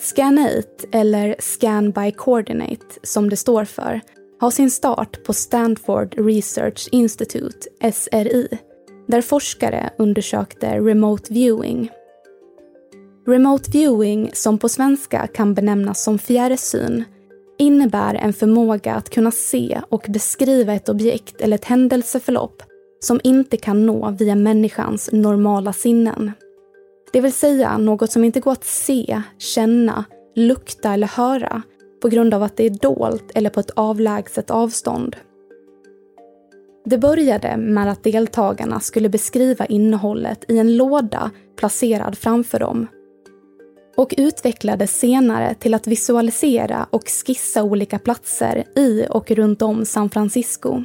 Scan8, 0.00 0.64
eller 0.92 1.37
Scan 1.38 1.90
by 1.90 2.12
Coordinate 2.12 2.87
som 3.02 3.30
det 3.30 3.37
står 3.37 3.64
för, 3.64 4.00
har 4.40 4.50
sin 4.50 4.70
start 4.70 5.24
på 5.24 5.33
Stanford 5.33 6.14
Research 6.18 6.88
Institute, 6.92 7.68
SRI, 7.92 8.48
där 9.06 9.22
forskare 9.22 9.90
undersökte 9.98 10.78
remote 10.78 11.32
viewing. 11.34 11.90
Remote 13.26 13.70
viewing, 13.70 14.30
som 14.32 14.58
på 14.58 14.68
svenska 14.68 15.26
kan 15.26 15.54
benämnas 15.54 16.04
som 16.04 16.18
fjärrsyn, 16.18 17.04
innebär 17.58 18.14
en 18.14 18.32
förmåga 18.32 18.94
att 18.94 19.10
kunna 19.10 19.30
se 19.30 19.80
och 19.88 20.06
beskriva 20.08 20.74
ett 20.74 20.88
objekt 20.88 21.40
eller 21.40 21.54
ett 21.54 21.64
händelseförlopp 21.64 22.62
som 23.00 23.20
inte 23.24 23.56
kan 23.56 23.86
nå 23.86 24.10
via 24.10 24.34
människans 24.34 25.12
normala 25.12 25.72
sinnen. 25.72 26.32
Det 27.12 27.20
vill 27.20 27.32
säga 27.32 27.78
något 27.78 28.12
som 28.12 28.24
inte 28.24 28.40
går 28.40 28.52
att 28.52 28.64
se, 28.64 29.22
känna, 29.38 30.04
lukta 30.34 30.94
eller 30.94 31.06
höra 31.06 31.62
på 32.02 32.08
grund 32.08 32.34
av 32.34 32.42
att 32.42 32.56
det 32.56 32.66
är 32.66 32.70
dolt 32.70 33.30
eller 33.34 33.50
på 33.50 33.60
ett 33.60 33.70
avlägset 33.70 34.50
avstånd. 34.50 35.16
Det 36.85 36.99
började 36.99 37.57
med 37.57 37.90
att 37.90 38.05
deltagarna 38.05 38.81
skulle 38.81 39.09
beskriva 39.09 39.66
innehållet 39.66 40.45
i 40.49 40.59
en 40.59 40.77
låda 40.77 41.31
placerad 41.57 42.18
framför 42.18 42.59
dem 42.59 42.87
och 43.97 44.14
utvecklades 44.18 44.99
senare 44.99 45.55
till 45.55 45.75
att 45.75 45.87
visualisera 45.87 46.87
och 46.90 47.09
skissa 47.09 47.62
olika 47.62 47.99
platser 47.99 48.64
i 48.77 49.07
och 49.11 49.31
runt 49.31 49.62
om 49.62 49.85
San 49.85 50.11
Francisco. 50.11 50.83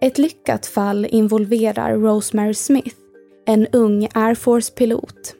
Ett 0.00 0.18
lyckat 0.18 0.66
fall 0.66 1.06
involverar 1.10 1.96
Rosemary 1.96 2.54
Smith, 2.54 2.96
en 3.46 3.66
ung 3.66 4.08
Air 4.14 4.34
Force-pilot. 4.34 5.34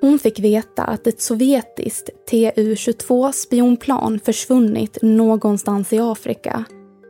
Hon 0.00 0.18
fick 0.18 0.38
veta 0.38 0.84
att 0.84 1.06
ett 1.06 1.20
sovjetiskt 1.20 2.10
Tu-22 2.30 3.32
spionplan 3.32 4.20
försvunnit 4.24 4.98
någonstans 5.02 5.92
i 5.92 5.98
Afrika 5.98 6.64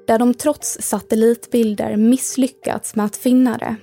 där 0.07 0.19
de 0.19 0.35
trots 0.35 0.79
satellitbilder 0.81 1.97
misslyckats 1.97 2.97
med 2.97 3.05
att 3.05 3.17
finna 3.17 3.59
det. 3.59 3.77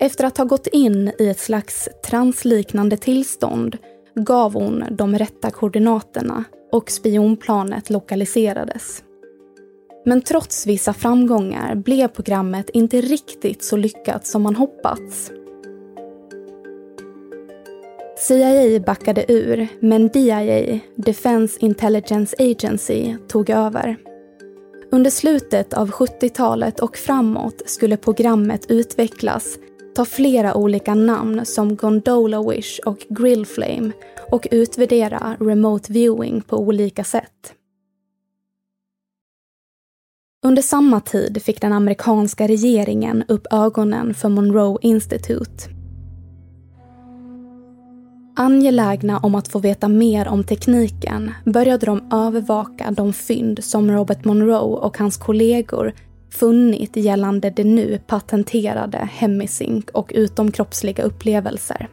Efter 0.00 0.24
att 0.24 0.38
ha 0.38 0.44
gått 0.44 0.66
in 0.66 1.12
i 1.18 1.28
ett 1.28 1.40
slags 1.40 1.88
transliknande 2.06 2.96
tillstånd 2.96 3.78
gav 4.14 4.54
hon 4.54 4.84
de 4.90 5.18
rätta 5.18 5.50
koordinaterna 5.50 6.44
och 6.72 6.90
spionplanet 6.90 7.90
lokaliserades. 7.90 9.02
Men 10.04 10.22
trots 10.22 10.66
vissa 10.66 10.92
framgångar 10.92 11.74
blev 11.74 12.08
programmet 12.08 12.70
inte 12.70 13.00
riktigt 13.00 13.64
så 13.64 13.76
lyckat 13.76 14.26
som 14.26 14.42
man 14.42 14.56
hoppats. 14.56 15.30
CIA 18.18 18.80
backade 18.80 19.32
ur, 19.32 19.68
men 19.80 20.08
DIA, 20.08 20.80
Defense 20.94 21.58
Intelligence 21.60 22.36
Agency, 22.38 23.16
tog 23.28 23.50
över. 23.50 23.96
Under 24.90 25.10
slutet 25.10 25.72
av 25.72 25.90
70-talet 25.90 26.80
och 26.80 26.96
framåt 26.96 27.62
skulle 27.66 27.96
programmet 27.96 28.70
utvecklas, 28.70 29.58
ta 29.94 30.04
flera 30.04 30.54
olika 30.54 30.94
namn 30.94 31.46
som 31.46 31.76
Gondola 31.76 32.50
Wish 32.50 32.80
och 32.86 33.06
Grill 33.08 33.46
Flame 33.46 33.92
och 34.30 34.48
utvärdera 34.50 35.36
remote 35.40 35.92
viewing 35.92 36.40
på 36.40 36.56
olika 36.58 37.04
sätt. 37.04 37.54
Under 40.46 40.62
samma 40.62 41.00
tid 41.00 41.42
fick 41.42 41.60
den 41.60 41.72
amerikanska 41.72 42.48
regeringen 42.48 43.24
upp 43.28 43.46
ögonen 43.50 44.14
för 44.14 44.28
Monroe 44.28 44.78
Institute. 44.82 45.75
Angelägna 48.38 49.18
om 49.18 49.34
att 49.34 49.48
få 49.48 49.58
veta 49.58 49.88
mer 49.88 50.28
om 50.28 50.44
tekniken 50.44 51.30
började 51.44 51.86
de 51.86 52.12
övervaka 52.12 52.90
de 52.90 53.12
fynd 53.12 53.64
som 53.64 53.90
Robert 53.90 54.24
Monroe 54.24 54.76
och 54.78 54.98
hans 54.98 55.16
kollegor 55.16 55.92
funnit 56.30 56.96
gällande 56.96 57.50
det 57.50 57.64
nu 57.64 57.98
patenterade 58.06 58.98
Hemisync 58.98 59.84
och 59.92 60.12
utomkroppsliga 60.14 61.02
upplevelser. 61.04 61.88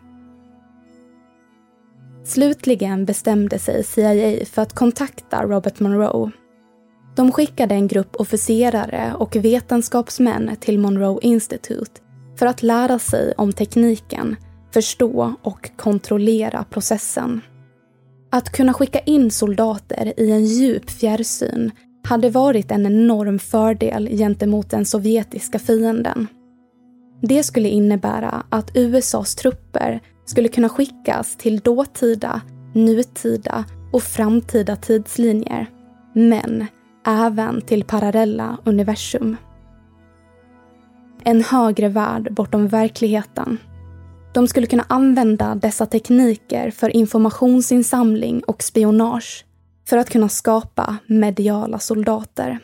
Slutligen 2.23 3.05
bestämde 3.05 3.59
sig 3.59 3.83
CIA 3.83 4.45
för 4.45 4.61
att 4.61 4.73
kontakta 4.73 5.43
Robert 5.43 5.79
Monroe 5.79 6.31
De 7.15 7.31
skickade 7.31 7.75
en 7.75 7.87
grupp 7.87 8.15
officerare 8.15 9.13
och 9.17 9.35
vetenskapsmän 9.35 10.55
till 10.59 10.79
Monroe 10.79 11.19
Institute 11.21 12.01
för 12.39 12.45
att 12.45 12.63
lära 12.63 12.99
sig 12.99 13.33
om 13.37 13.53
tekniken, 13.53 14.35
förstå 14.73 15.33
och 15.41 15.71
kontrollera 15.77 16.63
processen. 16.63 17.41
Att 18.31 18.49
kunna 18.49 18.73
skicka 18.73 18.99
in 18.99 19.31
soldater 19.31 20.13
i 20.17 20.31
en 20.31 20.45
djup 20.45 20.89
fjärrsyn 20.89 21.71
hade 22.03 22.29
varit 22.29 22.71
en 22.71 22.85
enorm 22.85 23.39
fördel 23.39 24.07
gentemot 24.07 24.69
den 24.69 24.85
sovjetiska 24.85 25.59
fienden. 25.59 26.27
Det 27.21 27.43
skulle 27.43 27.69
innebära 27.69 28.43
att 28.49 28.71
USAs 28.73 29.35
trupper 29.35 30.01
skulle 30.25 30.47
kunna 30.47 30.69
skickas 30.69 31.35
till 31.35 31.59
dåtida, 31.59 32.41
nutida 32.73 33.65
och 33.91 34.03
framtida 34.03 34.75
tidslinjer. 34.75 35.69
Men 36.13 36.65
även 37.05 37.61
till 37.61 37.83
parallella 37.83 38.57
universum. 38.65 39.37
En 41.23 41.43
högre 41.43 41.89
värld 41.89 42.33
bortom 42.33 42.67
verkligheten. 42.67 43.57
De 44.33 44.47
skulle 44.47 44.67
kunna 44.67 44.85
använda 44.89 45.55
dessa 45.55 45.85
tekniker 45.85 46.71
för 46.71 46.95
informationsinsamling 46.95 48.43
och 48.43 48.63
spionage 48.63 49.45
för 49.89 49.97
att 49.97 50.09
kunna 50.09 50.29
skapa 50.29 50.97
mediala 51.07 51.79
soldater. 51.79 52.59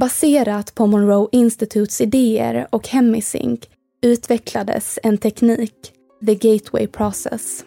Baserat 0.00 0.74
på 0.74 0.86
Monroe 0.86 1.28
Institutes 1.32 2.00
idéer 2.00 2.66
och 2.70 2.88
Hemisync 2.88 3.60
utvecklades 4.02 4.98
en 5.02 5.18
teknik, 5.18 5.92
the 6.26 6.34
Gateway 6.34 6.86
Process. 6.86 7.64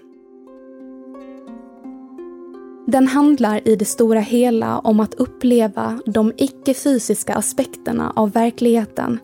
Den 2.87 3.07
handlar 3.07 3.67
i 3.67 3.75
det 3.75 3.85
stora 3.85 4.19
hela 4.19 4.79
om 4.79 4.99
att 4.99 5.13
uppleva 5.13 5.99
de 6.05 6.33
icke-fysiska 6.37 7.33
aspekterna 7.33 8.13
av 8.15 8.31
verkligheten 8.31 9.19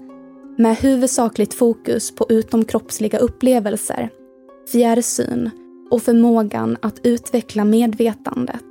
med 0.58 0.78
huvudsakligt 0.78 1.54
fokus 1.54 2.16
på 2.16 2.26
utomkroppsliga 2.30 3.18
upplevelser, 3.18 4.10
fjärrsyn 4.72 5.50
och 5.92 6.02
förmågan 6.02 6.78
att 6.82 7.00
utveckla 7.04 7.66
medvetandet. 7.66 8.64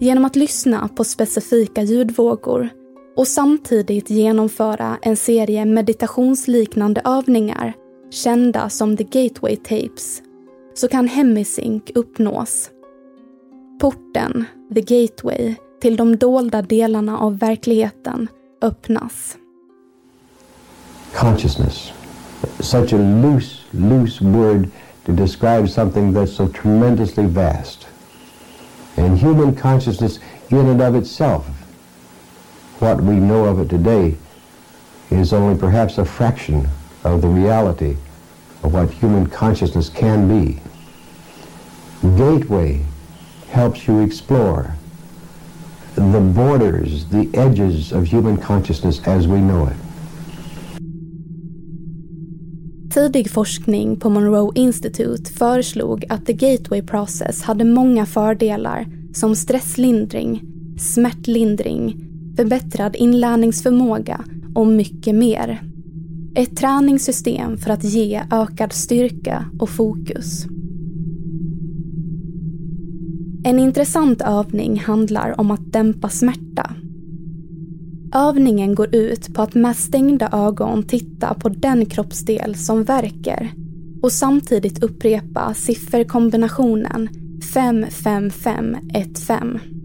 Genom 0.00 0.24
att 0.24 0.36
lyssna 0.36 0.88
på 0.88 1.04
specifika 1.04 1.82
ljudvågor 1.82 2.79
och 3.16 3.28
samtidigt 3.28 4.10
genomföra 4.10 4.98
en 5.02 5.16
serie 5.16 5.64
meditationsliknande 5.64 7.02
övningar 7.04 7.72
kända 8.10 8.68
som 8.68 8.96
The 8.96 9.04
Gateway 9.04 9.56
Tapes 9.56 10.22
så 10.74 10.88
kan 10.88 11.08
Hemisync 11.08 11.82
uppnås. 11.94 12.70
Porten, 13.80 14.44
The 14.74 14.80
Gateway, 14.80 15.54
till 15.80 15.96
de 15.96 16.16
dolda 16.16 16.62
delarna 16.62 17.18
av 17.18 17.38
verkligheten 17.38 18.28
öppnas. 18.62 19.36
Consciousness. 21.14 21.92
Such 22.60 22.92
a 22.92 22.96
loose, 22.96 23.56
loose 23.70 24.24
word 24.24 24.68
to 25.06 25.12
describe 25.12 25.68
something 25.68 26.14
that's 26.14 26.36
so 26.36 26.48
tremendously 26.48 27.26
vast. 27.26 27.86
And 28.96 29.18
human 29.18 29.56
consciousness 29.56 30.20
in 30.48 30.58
and 30.58 30.82
of 30.82 31.02
itself 31.02 31.59
what 32.80 33.00
we 33.02 33.14
know 33.14 33.44
of 33.44 33.60
it 33.60 33.68
today 33.68 34.16
is 35.10 35.32
only 35.32 35.58
perhaps 35.58 35.98
a 35.98 36.04
fraction 36.04 36.68
of 37.04 37.20
the 37.20 37.28
reality 37.28 37.96
of 38.62 38.72
what 38.72 38.90
human 38.90 39.26
consciousness 39.26 39.88
can 39.88 40.28
be. 40.28 40.60
Gateway 42.16 42.80
helps 43.50 43.86
you 43.88 44.00
explore 44.00 44.74
the 45.94 46.20
borders, 46.20 47.06
the 47.06 47.28
edges 47.34 47.92
of 47.92 48.06
human 48.06 48.36
consciousness 48.36 49.00
as 49.06 49.26
we 49.26 49.38
know 49.38 49.66
it. 49.66 49.76
Tidig 52.90 53.30
forskning 53.30 53.96
på 53.96 54.10
Monroe 54.10 54.52
Institute 54.54 55.30
föreslog 55.30 56.04
att 56.08 56.26
the 56.26 56.32
gateway 56.32 56.82
process 56.82 57.42
hade 57.42 57.64
många 57.64 58.06
fördelar 58.06 58.86
som 59.12 59.36
stresslindring, 59.36 60.42
smärtlindring 60.78 62.09
förbättrad 62.36 62.96
inlärningsförmåga 62.96 64.24
och 64.54 64.66
mycket 64.66 65.14
mer. 65.14 65.62
Ett 66.34 66.56
träningssystem 66.56 67.56
för 67.56 67.70
att 67.70 67.84
ge 67.84 68.22
ökad 68.30 68.72
styrka 68.72 69.44
och 69.58 69.70
fokus. 69.70 70.46
En 73.44 73.58
intressant 73.58 74.22
övning 74.22 74.80
handlar 74.80 75.40
om 75.40 75.50
att 75.50 75.72
dämpa 75.72 76.08
smärta. 76.08 76.74
Övningen 78.14 78.74
går 78.74 78.94
ut 78.94 79.34
på 79.34 79.42
att 79.42 79.54
med 79.54 79.76
stängda 79.76 80.28
ögon 80.32 80.82
titta 80.82 81.34
på 81.34 81.48
den 81.48 81.86
kroppsdel 81.86 82.54
som 82.54 82.84
verkar 82.84 83.50
och 84.02 84.12
samtidigt 84.12 84.82
upprepa 84.82 85.54
sifferkombinationen 85.54 87.08
55515. 87.54 89.79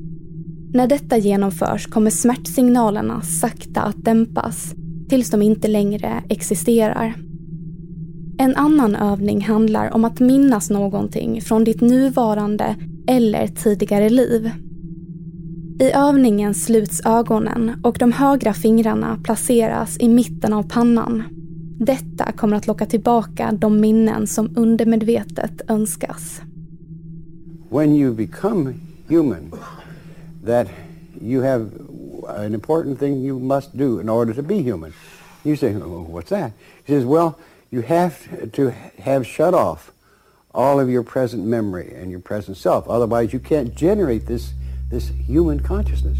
När 0.76 0.88
detta 0.88 1.18
genomförs 1.18 1.88
kommer 1.88 2.10
smärtsignalerna 2.10 3.22
sakta 3.22 3.82
att 3.82 4.06
dämpas 4.06 4.74
tills 5.10 5.30
de 5.30 5.42
inte 5.42 5.68
längre 5.68 6.24
existerar. 6.30 7.14
En 8.38 8.56
annan 8.56 8.96
övning 8.96 9.42
handlar 9.42 9.94
om 9.94 10.06
att 10.06 10.20
minnas 10.20 10.70
någonting 10.70 11.42
från 11.42 11.64
ditt 11.64 11.82
nuvarande 11.82 12.76
eller 13.08 13.48
tidigare 13.48 14.10
liv. 14.10 14.52
I 15.80 15.92
övningen 15.92 16.54
sluts 16.54 17.06
ögonen 17.06 17.72
och 17.84 17.98
de 18.00 18.12
högra 18.12 18.54
fingrarna 18.54 19.20
placeras 19.24 19.98
i 20.00 20.10
mitten 20.10 20.54
av 20.54 20.64
pannan. 20.64 21.24
Detta 21.80 22.32
kommer 22.32 22.58
att 22.58 22.68
locka 22.68 22.86
tillbaka 22.86 23.52
de 23.52 23.80
minnen 23.82 24.28
som 24.28 24.50
undermedvetet 24.56 25.62
önskas. 25.68 26.42
When 27.70 27.96
you 27.96 28.16
become 28.16 28.74
human 29.08 29.52
that 30.46 30.68
you 31.20 31.42
have 31.42 31.74
an 32.28 32.54
important 32.54 33.00
thing 33.00 33.22
you 33.22 33.40
must 33.40 33.78
do 33.78 34.00
in 34.00 34.10
order 34.10 34.34
to 34.34 34.44
be 34.44 34.62
human. 34.62 34.94
You 35.44 35.56
say, 35.56 35.74
oh, 35.76 36.06
what's 36.08 36.30
that? 36.30 36.54
He 36.86 36.94
says, 36.94 37.06
well, 37.06 37.38
you 37.72 37.82
have 37.82 38.52
to 38.54 38.70
have 39.00 39.28
shut 39.28 39.54
off 39.54 39.92
all 40.54 40.80
of 40.80 40.90
your 40.90 41.04
present 41.04 41.46
memory 41.46 41.94
and 41.96 42.10
your 42.10 42.20
present 42.20 42.58
self. 42.58 42.88
Otherwise, 42.88 43.34
you 43.34 43.40
can't 43.40 43.76
generate 43.76 44.26
this, 44.28 44.54
this 44.90 45.12
human 45.28 45.60
consciousness. 45.60 46.18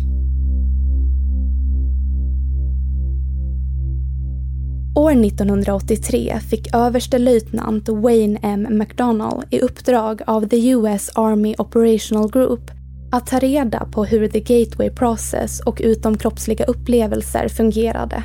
År 4.98 5.12
1983 5.12 6.40
fick 6.40 6.74
överstelöjtnant 6.74 7.90
Wayne 7.90 8.38
M. 8.42 8.68
McDonnell 8.70 9.44
i 9.50 9.60
uppdrag 9.62 10.22
av 10.28 10.50
the 10.50 10.74
US 10.76 11.10
Army 11.16 11.56
Operational 11.58 12.30
Group 12.30 12.75
att 13.16 13.28
ta 13.28 13.40
reda 13.40 13.86
på 13.86 14.06
hur 14.06 14.28
the 14.28 14.40
gateway 14.40 14.90
process 14.90 15.60
och 15.60 15.82
utomkroppsliga 15.84 16.66
upplevelser 16.66 17.48
fungerade. 17.48 18.24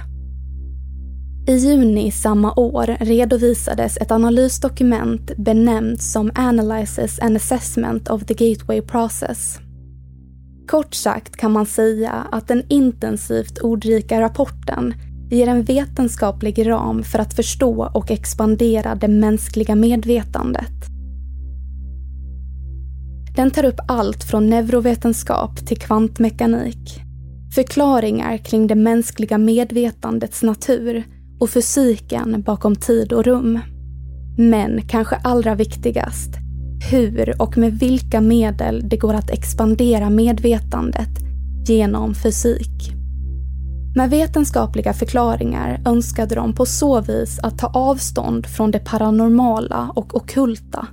I 1.46 1.57
juni 1.57 2.11
samma 2.11 2.55
år 2.55 2.96
redovisades 3.00 3.96
ett 3.96 4.11
analysdokument 4.11 5.37
benämnt 5.37 6.03
som 6.03 6.31
Analysis 6.35 7.18
and 7.20 7.37
Assessment 7.37 8.09
of 8.09 8.24
the 8.24 8.35
Gateway 8.35 8.83
Process. 8.83 9.59
Kort 10.68 10.94
sagt 10.94 11.37
kan 11.37 11.53
man 11.53 11.66
säga 11.66 12.12
att 12.33 12.48
den 12.48 12.62
intensivt 12.68 13.59
ordrika 13.59 14.20
rapporten 14.20 14.94
ger 15.31 15.48
en 15.48 15.62
vetenskaplig 15.62 16.68
ram 16.68 17.03
för 17.03 17.18
att 17.18 17.35
förstå 17.35 17.90
och 17.94 18.11
expandera 18.11 18.94
det 18.94 19.09
mänskliga 19.09 19.74
medvetandet. 19.74 20.89
Den 23.37 23.51
tar 23.51 23.64
upp 23.64 23.81
allt 23.88 24.25
från 24.25 24.51
neurovetenskap 24.51 25.66
till 25.66 25.79
kvantmekanik. 25.79 27.01
Förklaringar 27.55 28.37
kring 28.37 28.66
det 28.66 28.75
mänskliga 28.75 29.38
medvetandets 29.38 30.43
natur 30.43 31.05
och 31.40 31.51
fysiken 31.51 32.43
bakom 32.43 32.77
tid 32.77 33.12
och 33.12 33.25
rum. 33.25 33.59
Men 34.38 34.88
kanske 34.88 35.16
allra 35.16 35.55
viktigast, 35.55 36.31
hur 36.90 37.43
och 37.43 37.59
med 37.59 37.79
vilka 37.79 38.21
medel 38.21 38.88
det 38.88 38.97
går 38.97 39.14
att 39.14 39.31
expandera 39.31 40.11
medvetandet 40.11 41.11
genom 41.69 42.14
fysik. 42.14 42.93
Med 43.97 44.11
vetenskapliga 44.11 44.93
förklaringar 44.93 45.83
önskade 45.87 46.35
de 46.35 46.53
på 46.53 46.66
så 46.66 47.01
vis 47.01 47.38
att 47.43 47.59
ta 47.59 47.66
avstånd 47.66 48.47
från 48.47 48.71
det 48.71 48.79
paranormala 48.79 49.93
och 49.95 50.16
okulta 50.16 50.87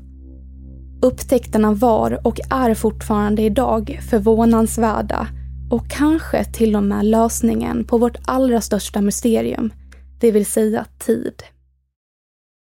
Upptäckterna 1.01 1.73
var 1.73 2.27
och 2.27 2.39
är 2.49 2.73
fortfarande 2.73 3.41
idag 3.41 3.99
förvånansvärda 4.09 5.27
och 5.71 5.89
kanske 5.89 6.45
till 6.45 6.75
och 6.75 6.83
med 6.83 7.05
lösningen 7.05 7.83
på 7.83 7.97
vårt 7.97 8.17
allra 8.25 8.61
största 8.61 9.01
mysterium, 9.01 9.73
det 10.19 10.31
vill 10.31 10.45
säga 10.45 10.85
tid. 10.99 11.43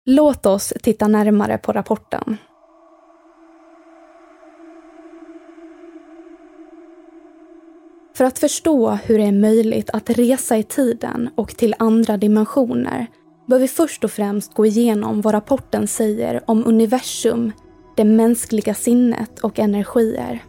Låt 0.06 0.46
oss 0.46 0.72
titta 0.82 1.08
närmare 1.08 1.58
på 1.58 1.72
rapporten. 1.72 2.36
För 8.16 8.24
att 8.24 8.38
förstå 8.38 8.90
hur 8.90 9.18
det 9.18 9.24
är 9.24 9.32
möjligt 9.32 9.90
att 9.90 10.10
resa 10.10 10.56
i 10.56 10.62
tiden 10.62 11.30
och 11.36 11.56
till 11.56 11.74
andra 11.78 12.16
dimensioner 12.16 13.06
bör 13.46 13.58
vi 13.58 13.68
först 13.68 14.04
och 14.04 14.10
främst 14.10 14.54
gå 14.54 14.66
igenom 14.66 15.20
vad 15.20 15.34
rapporten 15.34 15.86
säger 15.86 16.40
om 16.46 16.66
universum, 16.66 17.52
det 17.94 18.04
mänskliga 18.04 18.74
sinnet 18.74 19.38
och 19.38 19.58
energier. 19.58 20.44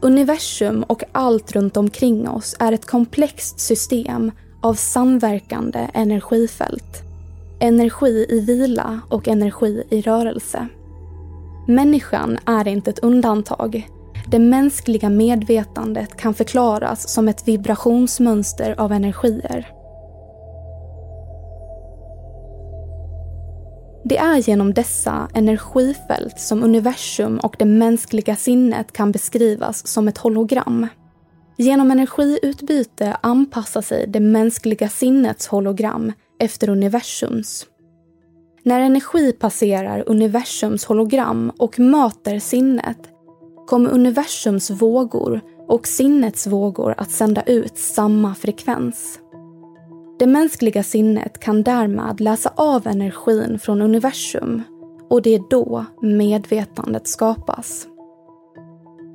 Universum 0.00 0.82
och 0.82 1.02
allt 1.12 1.52
runt 1.52 1.76
omkring 1.76 2.28
oss 2.28 2.56
är 2.58 2.72
ett 2.72 2.86
komplext 2.86 3.60
system 3.60 4.30
av 4.60 4.74
samverkande 4.74 5.88
energifält. 5.94 7.02
Energi 7.60 8.26
i 8.28 8.40
vila 8.40 9.00
och 9.08 9.28
energi 9.28 9.84
i 9.90 10.00
rörelse. 10.00 10.68
Människan 11.68 12.38
är 12.46 12.68
inte 12.68 12.90
ett 12.90 12.98
undantag. 12.98 13.88
Det 14.30 14.38
mänskliga 14.38 15.10
medvetandet 15.10 16.16
kan 16.16 16.34
förklaras 16.34 17.12
som 17.12 17.28
ett 17.28 17.48
vibrationsmönster 17.48 18.80
av 18.80 18.92
energier. 18.92 19.81
Det 24.12 24.18
är 24.18 24.36
genom 24.36 24.74
dessa 24.74 25.28
energifält 25.34 26.40
som 26.40 26.62
universum 26.62 27.38
och 27.38 27.56
det 27.58 27.64
mänskliga 27.64 28.36
sinnet 28.36 28.92
kan 28.92 29.12
beskrivas 29.12 29.86
som 29.86 30.08
ett 30.08 30.18
hologram. 30.18 30.86
Genom 31.56 31.90
energiutbyte 31.90 33.16
anpassar 33.20 33.82
sig 33.82 34.06
det 34.06 34.20
mänskliga 34.20 34.88
sinnets 34.88 35.46
hologram 35.46 36.12
efter 36.38 36.68
universums. 36.68 37.66
När 38.62 38.80
energi 38.80 39.32
passerar 39.32 40.04
universums 40.06 40.84
hologram 40.84 41.52
och 41.58 41.78
möter 41.78 42.38
sinnet 42.38 42.98
kommer 43.66 43.90
universums 43.90 44.70
vågor 44.70 45.40
och 45.68 45.86
sinnets 45.86 46.46
vågor 46.46 46.94
att 46.98 47.10
sända 47.10 47.42
ut 47.42 47.78
samma 47.78 48.34
frekvens. 48.34 49.18
Det 50.22 50.26
mänskliga 50.26 50.82
sinnet 50.82 51.38
kan 51.38 51.62
därmed 51.62 52.20
läsa 52.20 52.52
av 52.56 52.86
energin 52.86 53.58
från 53.58 53.82
universum 53.82 54.62
och 55.08 55.22
det 55.22 55.34
är 55.34 55.42
då 55.50 55.84
medvetandet 56.02 57.08
skapas. 57.08 57.86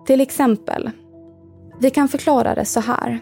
Till 0.06 0.22
exempel, 0.22 0.90
vi 1.80 1.90
kan 1.90 2.08
förklara 2.08 2.56
det 2.56 2.66
så 2.66 2.80
här. 2.80 3.20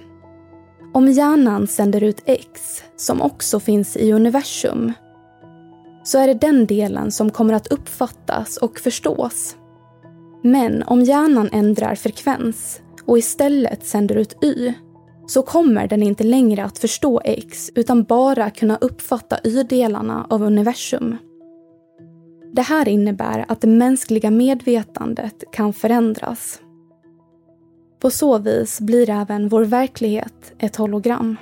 Om 0.94 1.08
hjärnan 1.08 1.68
sänder 1.68 2.04
ut 2.04 2.24
X, 2.26 2.84
som 2.96 3.22
också 3.22 3.60
finns 3.60 3.98
i 3.98 4.12
universum, 4.12 4.94
så 6.04 6.20
är 6.20 6.28
det 6.28 6.34
den 6.34 6.66
delen 6.66 7.12
som 7.12 7.30
kommer 7.30 7.54
att 7.54 7.72
uppfattas 7.72 8.58
och 8.58 8.80
förstås. 8.80 9.58
Men 10.42 10.84
om 10.84 11.02
hjärnan 11.02 11.50
ändrar 11.52 11.96
frekvens 11.96 12.82
och 13.06 13.18
istället 13.18 13.86
sänder 13.86 14.16
ut 14.16 14.44
Y, 14.44 14.74
så 15.28 15.42
kommer 15.42 15.88
den 15.88 16.04
inte 16.04 16.24
längre 16.24 16.64
att 16.64 16.78
förstå 16.78 17.22
X 17.26 17.72
utan 17.76 18.04
bara 18.04 18.50
kunna 18.50 18.78
uppfatta 18.78 19.40
Y-delarna 19.44 20.28
av 20.30 20.44
universum. 20.44 21.18
Det 22.54 22.62
här 22.62 22.88
innebär 22.88 23.46
att 23.48 23.62
det 23.62 23.68
mänskliga 23.68 24.32
medvetandet 24.32 25.44
kan 25.52 25.74
förändras. 25.74 26.60
På 28.00 28.10
så 28.10 28.38
vis 28.38 28.82
blir 28.82 29.10
även 29.10 29.50
vår 29.50 29.66
verklighet 29.66 30.54
ett 30.60 30.76
hologram. 30.76 31.38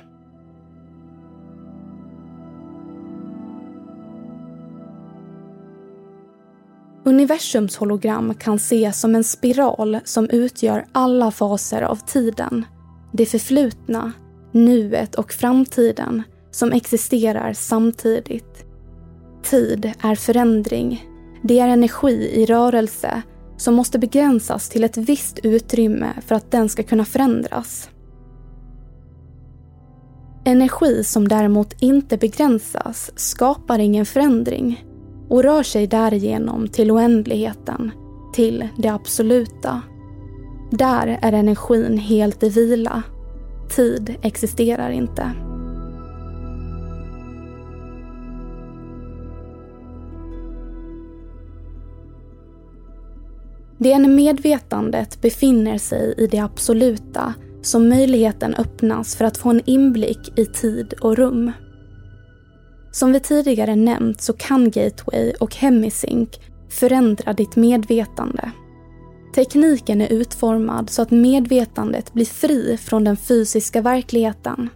Universums 7.06 7.76
hologram 7.76 8.34
kan 8.34 8.54
ses 8.54 9.00
som 9.00 9.14
en 9.14 9.24
spiral 9.24 9.98
som 10.04 10.30
utgör 10.30 10.86
alla 10.92 11.30
faser 11.30 11.82
av 11.82 11.96
tiden 11.96 12.64
det 13.16 13.26
förflutna, 13.26 14.12
nuet 14.52 15.14
och 15.14 15.32
framtiden 15.32 16.22
som 16.50 16.72
existerar 16.72 17.52
samtidigt. 17.52 18.64
Tid 19.42 19.92
är 20.00 20.14
förändring. 20.14 21.04
Det 21.42 21.60
är 21.60 21.68
energi 21.68 22.30
i 22.34 22.46
rörelse 22.46 23.22
som 23.56 23.74
måste 23.74 23.98
begränsas 23.98 24.68
till 24.68 24.84
ett 24.84 24.96
visst 24.96 25.38
utrymme 25.42 26.08
för 26.26 26.34
att 26.34 26.50
den 26.50 26.68
ska 26.68 26.82
kunna 26.82 27.04
förändras. 27.04 27.88
Energi 30.44 31.04
som 31.04 31.28
däremot 31.28 31.82
inte 31.82 32.16
begränsas 32.16 33.10
skapar 33.16 33.78
ingen 33.78 34.06
förändring 34.06 34.84
och 35.28 35.42
rör 35.42 35.62
sig 35.62 35.86
därigenom 35.86 36.68
till 36.68 36.90
oändligheten, 36.90 37.90
till 38.34 38.68
det 38.78 38.88
absoluta. 38.88 39.82
Där 40.78 41.18
är 41.22 41.32
energin 41.32 41.98
helt 41.98 42.42
i 42.42 42.48
vila. 42.48 43.02
Tid 43.76 44.14
existerar 44.22 44.90
inte. 44.90 45.30
Det 53.78 53.92
är 53.92 53.98
när 53.98 54.08
medvetandet 54.08 55.22
befinner 55.22 55.78
sig 55.78 56.14
i 56.18 56.26
det 56.26 56.38
absoluta 56.38 57.34
som 57.62 57.88
möjligheten 57.88 58.54
öppnas 58.54 59.16
för 59.16 59.24
att 59.24 59.36
få 59.36 59.50
en 59.50 59.62
inblick 59.64 60.38
i 60.38 60.46
tid 60.46 60.94
och 61.00 61.16
rum. 61.16 61.52
Som 62.92 63.12
vi 63.12 63.20
tidigare 63.20 63.76
nämnt 63.76 64.20
så 64.20 64.32
kan 64.32 64.70
Gateway 64.70 65.32
och 65.40 65.56
Hemisync 65.56 66.28
förändra 66.70 67.32
ditt 67.32 67.56
medvetande. 67.56 68.50
Tekniken 69.34 70.00
är 70.00 70.12
utformad 70.12 70.90
så 70.90 71.02
att 71.02 71.10
medvetandet 71.10 72.12
blir 72.12 72.24
fri 72.24 72.76
från 72.76 73.04
den 73.04 73.16
fysiska 73.16 73.82
verkligheten. 73.82 74.68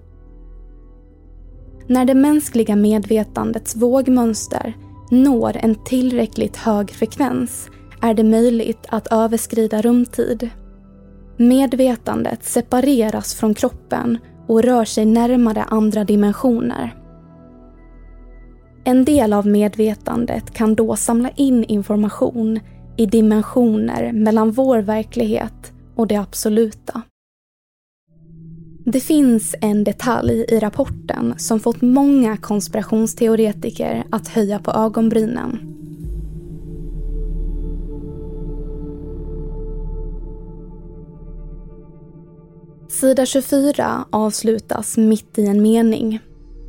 När 1.86 2.04
det 2.04 2.14
mänskliga 2.14 2.76
medvetandets 2.76 3.76
vågmönster 3.76 4.76
når 5.10 5.56
en 5.56 5.74
tillräckligt 5.74 6.56
hög 6.56 6.90
frekvens 6.90 7.68
är 8.02 8.14
det 8.14 8.24
möjligt 8.24 8.86
att 8.88 9.12
överskrida 9.12 9.82
rumtid. 9.82 10.50
Medvetandet 11.36 12.44
separeras 12.44 13.34
från 13.34 13.54
kroppen 13.54 14.18
och 14.46 14.62
rör 14.62 14.84
sig 14.84 15.06
närmare 15.06 15.62
andra 15.62 16.04
dimensioner. 16.04 16.94
En 18.84 19.04
del 19.04 19.32
av 19.32 19.46
medvetandet 19.46 20.50
kan 20.50 20.74
då 20.74 20.96
samla 20.96 21.30
in 21.30 21.64
information 21.64 22.60
i 22.98 23.06
dimensioner 23.06 24.12
mellan 24.12 24.50
vår 24.50 24.78
verklighet 24.78 25.72
och 25.94 26.06
det 26.06 26.16
absoluta. 26.16 27.02
Det 28.84 29.00
finns 29.00 29.54
en 29.60 29.84
detalj 29.84 30.44
i 30.48 30.58
rapporten 30.58 31.34
som 31.38 31.60
fått 31.60 31.82
många 31.82 32.36
konspirationsteoretiker 32.36 34.04
att 34.10 34.28
höja 34.28 34.58
på 34.58 34.70
ögonbrynen. 34.70 35.58
Sida 42.88 43.26
24 43.26 44.04
avslutas 44.10 44.96
mitt 44.96 45.38
i 45.38 45.46
en 45.46 45.62
mening. 45.62 46.18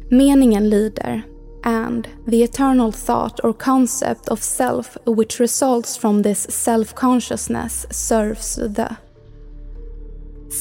Meningen 0.10 0.70
lyder 0.70 1.24
and 1.70 2.08
the 2.26 2.44
eternal 2.44 2.92
thought 2.92 3.40
or 3.44 3.54
concept 3.54 4.30
of 4.30 4.42
self 4.42 4.98
which 5.06 5.40
results 5.40 5.98
from 5.98 6.24
this 6.24 6.52
self-consciousness 6.52 7.88
serves 7.90 8.56
the. 8.56 8.96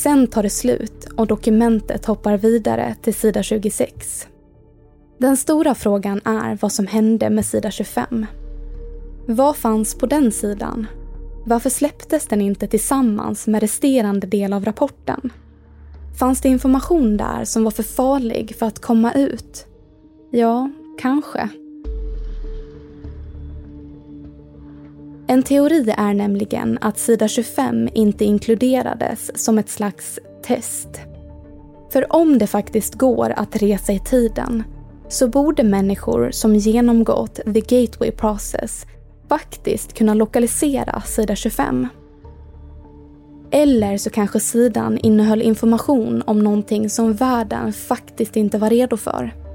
Sen 0.03 0.27
tar 0.27 0.43
det 0.43 0.51
slut 0.51 1.09
och 1.17 1.27
dokumentet 1.27 2.07
hoppar 2.07 2.37
vidare 2.37 2.97
till 3.03 3.15
sida 3.15 3.43
26. 3.43 4.29
Den 5.19 5.37
stora 5.37 5.75
frågan 5.75 6.21
är 6.25 6.59
vad 6.61 6.73
som 6.73 6.87
hände 6.87 7.31
med 7.31 7.47
sida 7.47 7.71
25. 7.71 8.27
Vad 9.27 9.57
fanns 9.57 9.95
på 9.95 10.07
den 10.07 10.33
sidan? 10.33 10.87
Varför 11.47 11.71
släpptes 11.71 12.27
den 12.27 12.41
inte 12.41 12.67
tillsammans 12.67 13.47
med 13.47 13.61
resterande 13.61 14.27
del 14.27 14.53
av 14.53 14.65
rapporten? 14.65 15.33
Fanns 16.19 16.41
det 16.41 16.49
information 16.49 17.17
där 17.17 17.45
som 17.45 17.65
var 17.65 17.71
för 17.71 17.83
farlig 17.83 18.57
för 18.59 18.67
att 18.67 18.79
komma 18.79 19.13
ut? 19.13 19.67
Ja, 20.31 20.71
Kanske. 20.99 21.49
En 25.27 25.43
teori 25.43 25.95
är 25.97 26.15
nämligen 26.15 26.79
att 26.81 26.99
sida 26.99 27.29
25 27.29 27.89
inte 27.95 28.25
inkluderades 28.25 29.43
som 29.45 29.59
ett 29.59 29.69
slags 29.69 30.19
test. 30.43 30.89
För 31.93 32.13
om 32.13 32.39
det 32.39 32.47
faktiskt 32.47 32.95
går 32.95 33.31
att 33.31 33.63
resa 33.63 33.93
i 33.93 33.99
tiden 33.99 34.63
så 35.09 35.29
borde 35.29 35.63
människor 35.63 36.31
som 36.31 36.55
genomgått 36.55 37.35
the 37.35 37.61
gateway 37.61 38.11
process 38.11 38.87
faktiskt 39.29 39.93
kunna 39.93 40.15
lokalisera 40.15 41.01
sida 41.01 41.37
25. 41.37 41.89
Eller 43.51 43.99
så 43.99 44.11
kanske 44.11 44.41
sidan 44.41 44.99
innehöll 44.99 45.43
information 45.43 46.23
om 46.27 46.39
någonting 46.39 46.91
som 46.91 47.13
världen 47.13 47.73
faktiskt 47.73 48.37
inte 48.37 48.59
var 48.59 48.71
redo 48.71 48.97
för. 48.97 49.48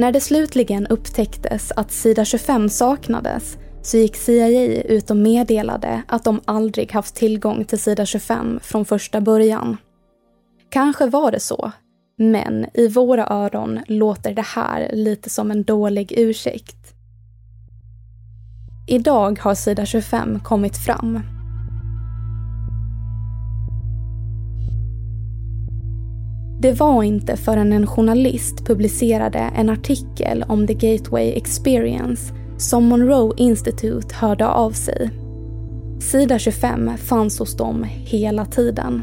När 0.00 0.12
det 0.12 0.20
slutligen 0.20 0.86
upptäcktes 0.86 1.72
att 1.76 1.92
sida 1.92 2.24
25 2.24 2.68
saknades 2.68 3.58
så 3.82 3.96
gick 3.96 4.16
CIA 4.16 4.82
ut 4.82 5.10
och 5.10 5.16
meddelade 5.16 6.02
att 6.08 6.24
de 6.24 6.40
aldrig 6.44 6.92
haft 6.92 7.14
tillgång 7.14 7.64
till 7.64 7.78
sida 7.78 8.06
25 8.06 8.60
från 8.62 8.84
första 8.84 9.20
början. 9.20 9.76
Kanske 10.70 11.06
var 11.06 11.32
det 11.32 11.40
så, 11.40 11.72
men 12.16 12.66
i 12.74 12.88
våra 12.88 13.26
öron 13.26 13.80
låter 13.86 14.34
det 14.34 14.46
här 14.46 14.90
lite 14.92 15.30
som 15.30 15.50
en 15.50 15.62
dålig 15.62 16.12
ursäkt. 16.16 16.94
Idag 18.88 19.38
har 19.40 19.54
sida 19.54 19.86
25 19.86 20.40
kommit 20.40 20.76
fram. 20.76 21.39
Det 26.62 26.72
var 26.72 27.02
inte 27.02 27.36
förrän 27.36 27.72
en 27.72 27.86
journalist 27.86 28.66
publicerade 28.66 29.38
en 29.38 29.70
artikel 29.70 30.44
om 30.48 30.66
The 30.66 30.74
Gateway 30.74 31.32
Experience 31.32 32.34
som 32.58 32.84
Monroe 32.84 33.32
Institute 33.36 34.14
hörde 34.14 34.48
av 34.48 34.70
sig. 34.70 35.10
Sida 36.00 36.38
25 36.38 36.90
fanns 36.96 37.38
hos 37.38 37.56
dem 37.56 37.86
hela 37.88 38.44
tiden. 38.44 39.02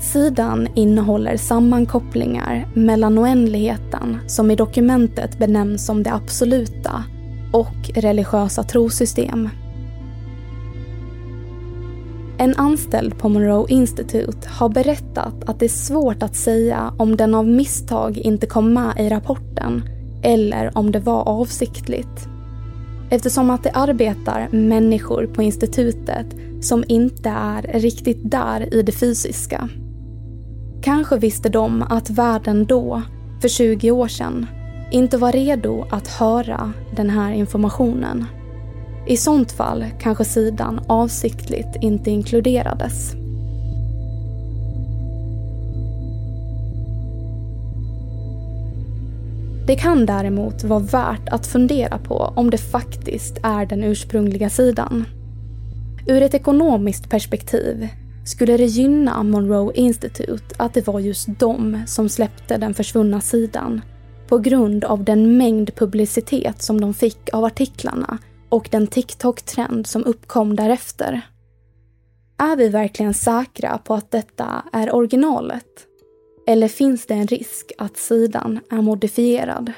Sidan 0.00 0.68
innehåller 0.74 1.36
sammankopplingar 1.36 2.68
mellan 2.74 3.18
oändligheten 3.18 4.18
som 4.26 4.50
i 4.50 4.56
dokumentet 4.56 5.38
benämns 5.38 5.86
som 5.86 6.02
det 6.02 6.14
absoluta 6.14 7.04
och 7.52 7.90
religiösa 7.94 8.62
trosystem. 8.62 9.48
En 12.38 12.54
anställd 12.56 13.18
på 13.18 13.28
Monroe 13.28 13.66
Institute 13.68 14.48
har 14.48 14.68
berättat 14.68 15.34
att 15.46 15.58
det 15.58 15.66
är 15.66 15.68
svårt 15.68 16.22
att 16.22 16.36
säga 16.36 16.94
om 16.98 17.16
den 17.16 17.34
av 17.34 17.48
misstag 17.48 18.18
inte 18.18 18.46
kom 18.46 18.72
med 18.72 18.94
i 18.98 19.08
rapporten 19.08 19.82
eller 20.22 20.78
om 20.78 20.92
det 20.92 21.00
var 21.00 21.28
avsiktligt. 21.28 22.28
Eftersom 23.10 23.50
att 23.50 23.62
det 23.62 23.70
arbetar 23.70 24.48
människor 24.52 25.26
på 25.26 25.42
institutet 25.42 26.26
som 26.60 26.84
inte 26.88 27.28
är 27.28 27.62
riktigt 27.62 28.30
där 28.30 28.74
i 28.74 28.82
det 28.82 28.92
fysiska. 28.92 29.68
Kanske 30.82 31.18
visste 31.18 31.48
de 31.48 31.82
att 31.82 32.10
världen 32.10 32.64
då, 32.64 33.02
för 33.40 33.48
20 33.48 33.90
år 33.90 34.08
sedan, 34.08 34.46
inte 34.90 35.16
var 35.18 35.32
redo 35.32 35.84
att 35.90 36.08
höra 36.08 36.72
den 36.96 37.10
här 37.10 37.32
informationen. 37.32 38.24
I 39.06 39.16
sånt 39.16 39.52
fall 39.52 39.84
kanske 40.00 40.24
sidan 40.24 40.80
avsiktligt 40.86 41.76
inte 41.80 42.10
inkluderades. 42.10 43.12
Det 49.66 49.76
kan 49.76 50.06
däremot 50.06 50.64
vara 50.64 50.80
värt 50.80 51.28
att 51.28 51.46
fundera 51.46 51.98
på 51.98 52.32
om 52.36 52.50
det 52.50 52.58
faktiskt 52.58 53.38
är 53.42 53.66
den 53.66 53.84
ursprungliga 53.84 54.50
sidan. 54.50 55.04
Ur 56.06 56.22
ett 56.22 56.34
ekonomiskt 56.34 57.10
perspektiv 57.10 57.88
skulle 58.24 58.56
det 58.56 58.64
gynna 58.64 59.22
Monroe 59.22 59.72
Institute 59.74 60.54
att 60.56 60.74
det 60.74 60.86
var 60.86 61.00
just 61.00 61.28
de 61.38 61.82
som 61.86 62.08
släppte 62.08 62.56
den 62.56 62.74
försvunna 62.74 63.20
sidan 63.20 63.80
på 64.28 64.38
grund 64.38 64.84
av 64.84 65.04
den 65.04 65.36
mängd 65.36 65.74
publicitet 65.74 66.62
som 66.62 66.80
de 66.80 66.94
fick 66.94 67.28
av 67.32 67.44
artiklarna 67.44 68.18
och 68.54 68.68
den 68.70 68.86
TikTok-trend 68.86 69.86
som 69.86 70.04
uppkom 70.04 70.56
därefter. 70.56 71.20
Är 72.38 72.56
vi 72.56 72.68
verkligen 72.68 73.14
säkra 73.14 73.78
på 73.78 73.94
att 73.94 74.10
detta 74.10 74.64
är 74.72 74.94
originalet? 74.94 75.86
Eller 76.46 76.68
finns 76.68 77.06
det 77.06 77.14
en 77.14 77.26
risk 77.26 77.72
att 77.78 77.96
sidan 77.96 78.60
är 78.70 78.82
modifierad? 78.82 79.72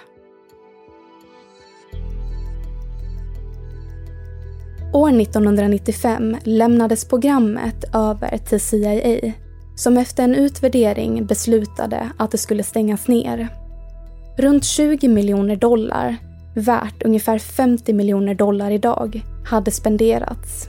År 4.92 5.20
1995 5.20 6.36
lämnades 6.44 7.04
programmet 7.04 7.84
över 7.94 8.38
till 8.38 8.60
CIA 8.60 9.32
som 9.76 9.96
efter 9.96 10.24
en 10.24 10.34
utvärdering 10.34 11.26
beslutade 11.26 12.10
att 12.16 12.30
det 12.30 12.38
skulle 12.38 12.62
stängas 12.62 13.08
ner. 13.08 13.48
Runt 14.38 14.64
20 14.64 15.08
miljoner 15.08 15.56
dollar, 15.56 16.16
värt 16.56 17.02
ungefär 17.02 17.38
50 17.38 17.92
miljoner 17.92 18.34
dollar 18.34 18.70
idag, 18.70 19.24
hade 19.44 19.70
spenderats. 19.70 20.68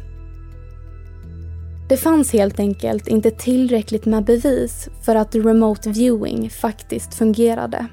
Det 1.89 1.97
fanns 1.97 2.33
helt 2.33 2.59
enkelt 2.59 3.07
inte 3.07 3.31
tillräckligt 3.31 4.05
med 4.05 4.25
bevis 4.25 4.89
för 5.05 5.15
att 5.15 5.35
remote 5.35 5.89
viewing 5.89 6.49
faktiskt 6.49 7.13
fungerade. 7.13 7.87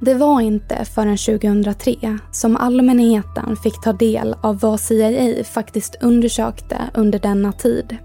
Det 0.00 0.14
var 0.14 0.40
inte 0.40 0.84
förrän 0.84 1.16
2003 1.16 2.18
som 2.32 2.56
allmänheten 2.56 3.56
fick 3.56 3.80
ta 3.80 3.92
del 3.92 4.34
av 4.42 4.60
vad 4.60 4.80
CIA 4.80 5.44
faktiskt 5.44 5.96
undersökte 6.02 6.78
under 6.94 7.18
denna 7.18 7.52
tid. 7.52 7.96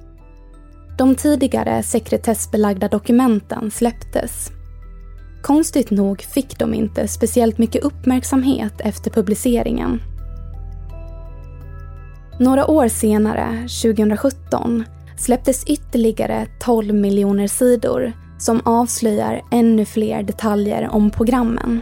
De 0.98 1.16
tidigare 1.16 1.84
sekretessbelagda 1.84 2.88
dokumenten 2.88 3.72
släpptes. 3.72 4.52
Konstigt 5.42 5.92
nog 5.92 6.22
fick 6.22 6.60
de 6.60 6.74
inte 6.74 7.08
speciellt 7.08 7.58
mycket 7.58 7.84
uppmärksamhet 7.84 8.74
efter 8.80 9.12
publiceringen. 9.12 10.02
Några 12.40 12.68
år 12.68 12.88
senare, 12.88 13.68
2017, 13.84 14.84
släpptes 15.18 15.64
ytterligare 15.64 16.48
12 16.60 16.94
miljoner 16.96 17.48
sidor 17.48 18.14
som 18.40 18.62
avslöjar 18.66 19.42
ännu 19.52 19.86
fler 19.86 20.24
detaljer 20.24 20.90
om 20.90 21.12
programmen. 21.12 21.82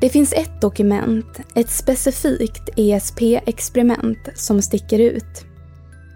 Det 0.00 0.08
finns 0.08 0.32
ett 0.32 0.60
dokument, 0.60 1.40
ett 1.54 1.70
specifikt 1.70 2.68
ESP-experiment, 2.76 4.28
som 4.34 4.62
sticker 4.62 4.98
ut. 4.98 5.51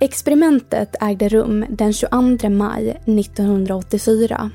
Experimentet 0.01 0.97
ägde 1.01 1.29
rum 1.29 1.65
den 1.69 1.93
22 1.93 2.49
maj 2.49 2.91
1984. 2.91 4.51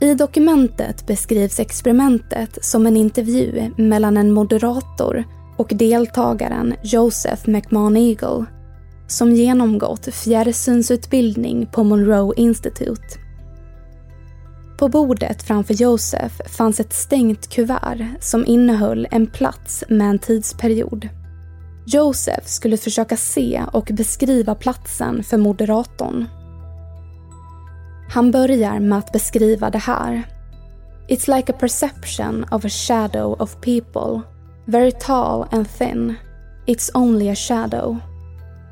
I 0.00 0.14
dokumentet 0.14 1.06
beskrivs 1.06 1.60
experimentet 1.60 2.64
som 2.64 2.86
en 2.86 2.96
intervju 2.96 3.70
mellan 3.76 4.16
en 4.16 4.32
moderator 4.32 5.24
och 5.56 5.72
deltagaren 5.74 6.74
Joseph 6.82 7.48
McMahon-Eagle 7.48 8.44
som 9.06 9.32
genomgått 9.32 10.14
fjärrsynsutbildning 10.14 11.66
på 11.66 11.84
Monroe 11.84 12.34
Institute. 12.36 13.18
På 14.78 14.88
bordet 14.88 15.42
framför 15.42 15.74
Joseph 15.74 16.34
fanns 16.48 16.80
ett 16.80 16.92
stängt 16.92 17.48
kuvert 17.48 18.06
som 18.20 18.46
innehöll 18.46 19.08
en 19.10 19.26
plats 19.26 19.84
med 19.88 20.10
en 20.10 20.18
tidsperiod. 20.18 21.08
Joseph 21.90 22.46
skulle 22.46 22.76
försöka 22.76 23.16
se 23.16 23.62
och 23.72 23.90
beskriva 23.92 24.54
platsen 24.54 25.22
för 25.22 25.36
moderatorn. 25.36 26.26
Han 28.10 28.30
börjar 28.30 28.78
med 28.80 28.98
att 28.98 29.12
beskriva 29.12 29.70
det 29.70 29.78
här. 29.78 30.22
It's 31.08 31.36
like 31.36 31.52
a 31.52 31.56
perception 31.60 32.44
of 32.50 32.64
a 32.64 32.68
shadow 32.68 33.42
of 33.42 33.60
people. 33.60 34.22
Very 34.64 34.92
tall 34.92 35.46
and 35.50 35.68
thin. 35.68 36.14
It's 36.66 36.90
only 36.94 37.28
a 37.28 37.34
shadow. 37.34 37.96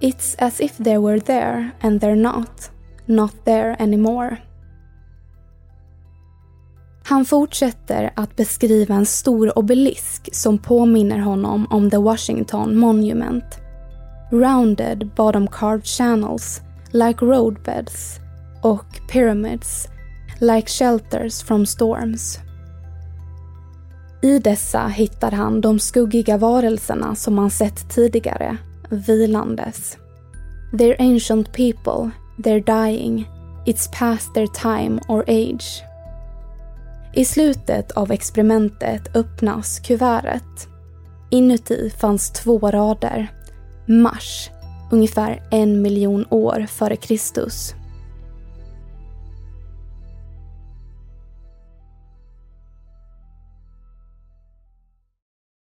It's 0.00 0.36
as 0.38 0.60
if 0.60 0.76
they 0.76 0.98
were 0.98 1.20
there 1.20 1.70
and 1.80 2.00
they're 2.00 2.22
not. 2.22 2.70
Not 3.06 3.44
there 3.44 3.76
anymore. 3.78 4.36
Han 7.08 7.24
fortsätter 7.24 8.10
att 8.16 8.36
beskriva 8.36 8.94
en 8.94 9.06
stor 9.06 9.58
obelisk 9.58 10.34
som 10.34 10.58
påminner 10.58 11.18
honom 11.18 11.66
om 11.70 11.90
The 11.90 11.96
Washington 11.96 12.76
Monument. 12.76 13.44
Rounded 14.30 15.10
bottom 15.16 15.46
carved 15.46 15.86
channels, 15.86 16.60
like 16.90 17.24
roadbeds, 17.24 18.20
och 18.62 18.86
pyramids, 19.12 19.88
like 20.40 20.68
shelters 20.68 21.42
from 21.42 21.66
storms. 21.66 22.38
I 24.22 24.38
dessa 24.38 24.86
hittar 24.86 25.30
han 25.30 25.60
de 25.60 25.78
skuggiga 25.78 26.36
varelserna 26.36 27.14
som 27.14 27.38
han 27.38 27.50
sett 27.50 27.90
tidigare, 27.90 28.56
vilandes. 28.90 29.96
They're 30.72 30.96
ancient 30.98 31.52
people, 31.52 32.10
they're 32.38 32.86
dying, 32.86 33.28
it's 33.66 33.98
past 33.98 34.34
their 34.34 34.46
time 34.46 35.00
or 35.08 35.24
age. 35.26 35.82
I 37.16 37.24
slutet 37.24 37.92
av 37.92 38.12
experimentet 38.12 39.16
öppnas 39.16 39.80
kuvertet. 39.80 40.68
Inuti 41.30 41.90
fanns 41.90 42.30
två 42.30 42.58
rader. 42.58 43.32
Mars, 43.86 44.50
ungefär 44.90 45.42
en 45.50 45.82
miljon 45.82 46.26
år 46.30 46.66
före 46.68 46.96
Kristus. 46.96 47.74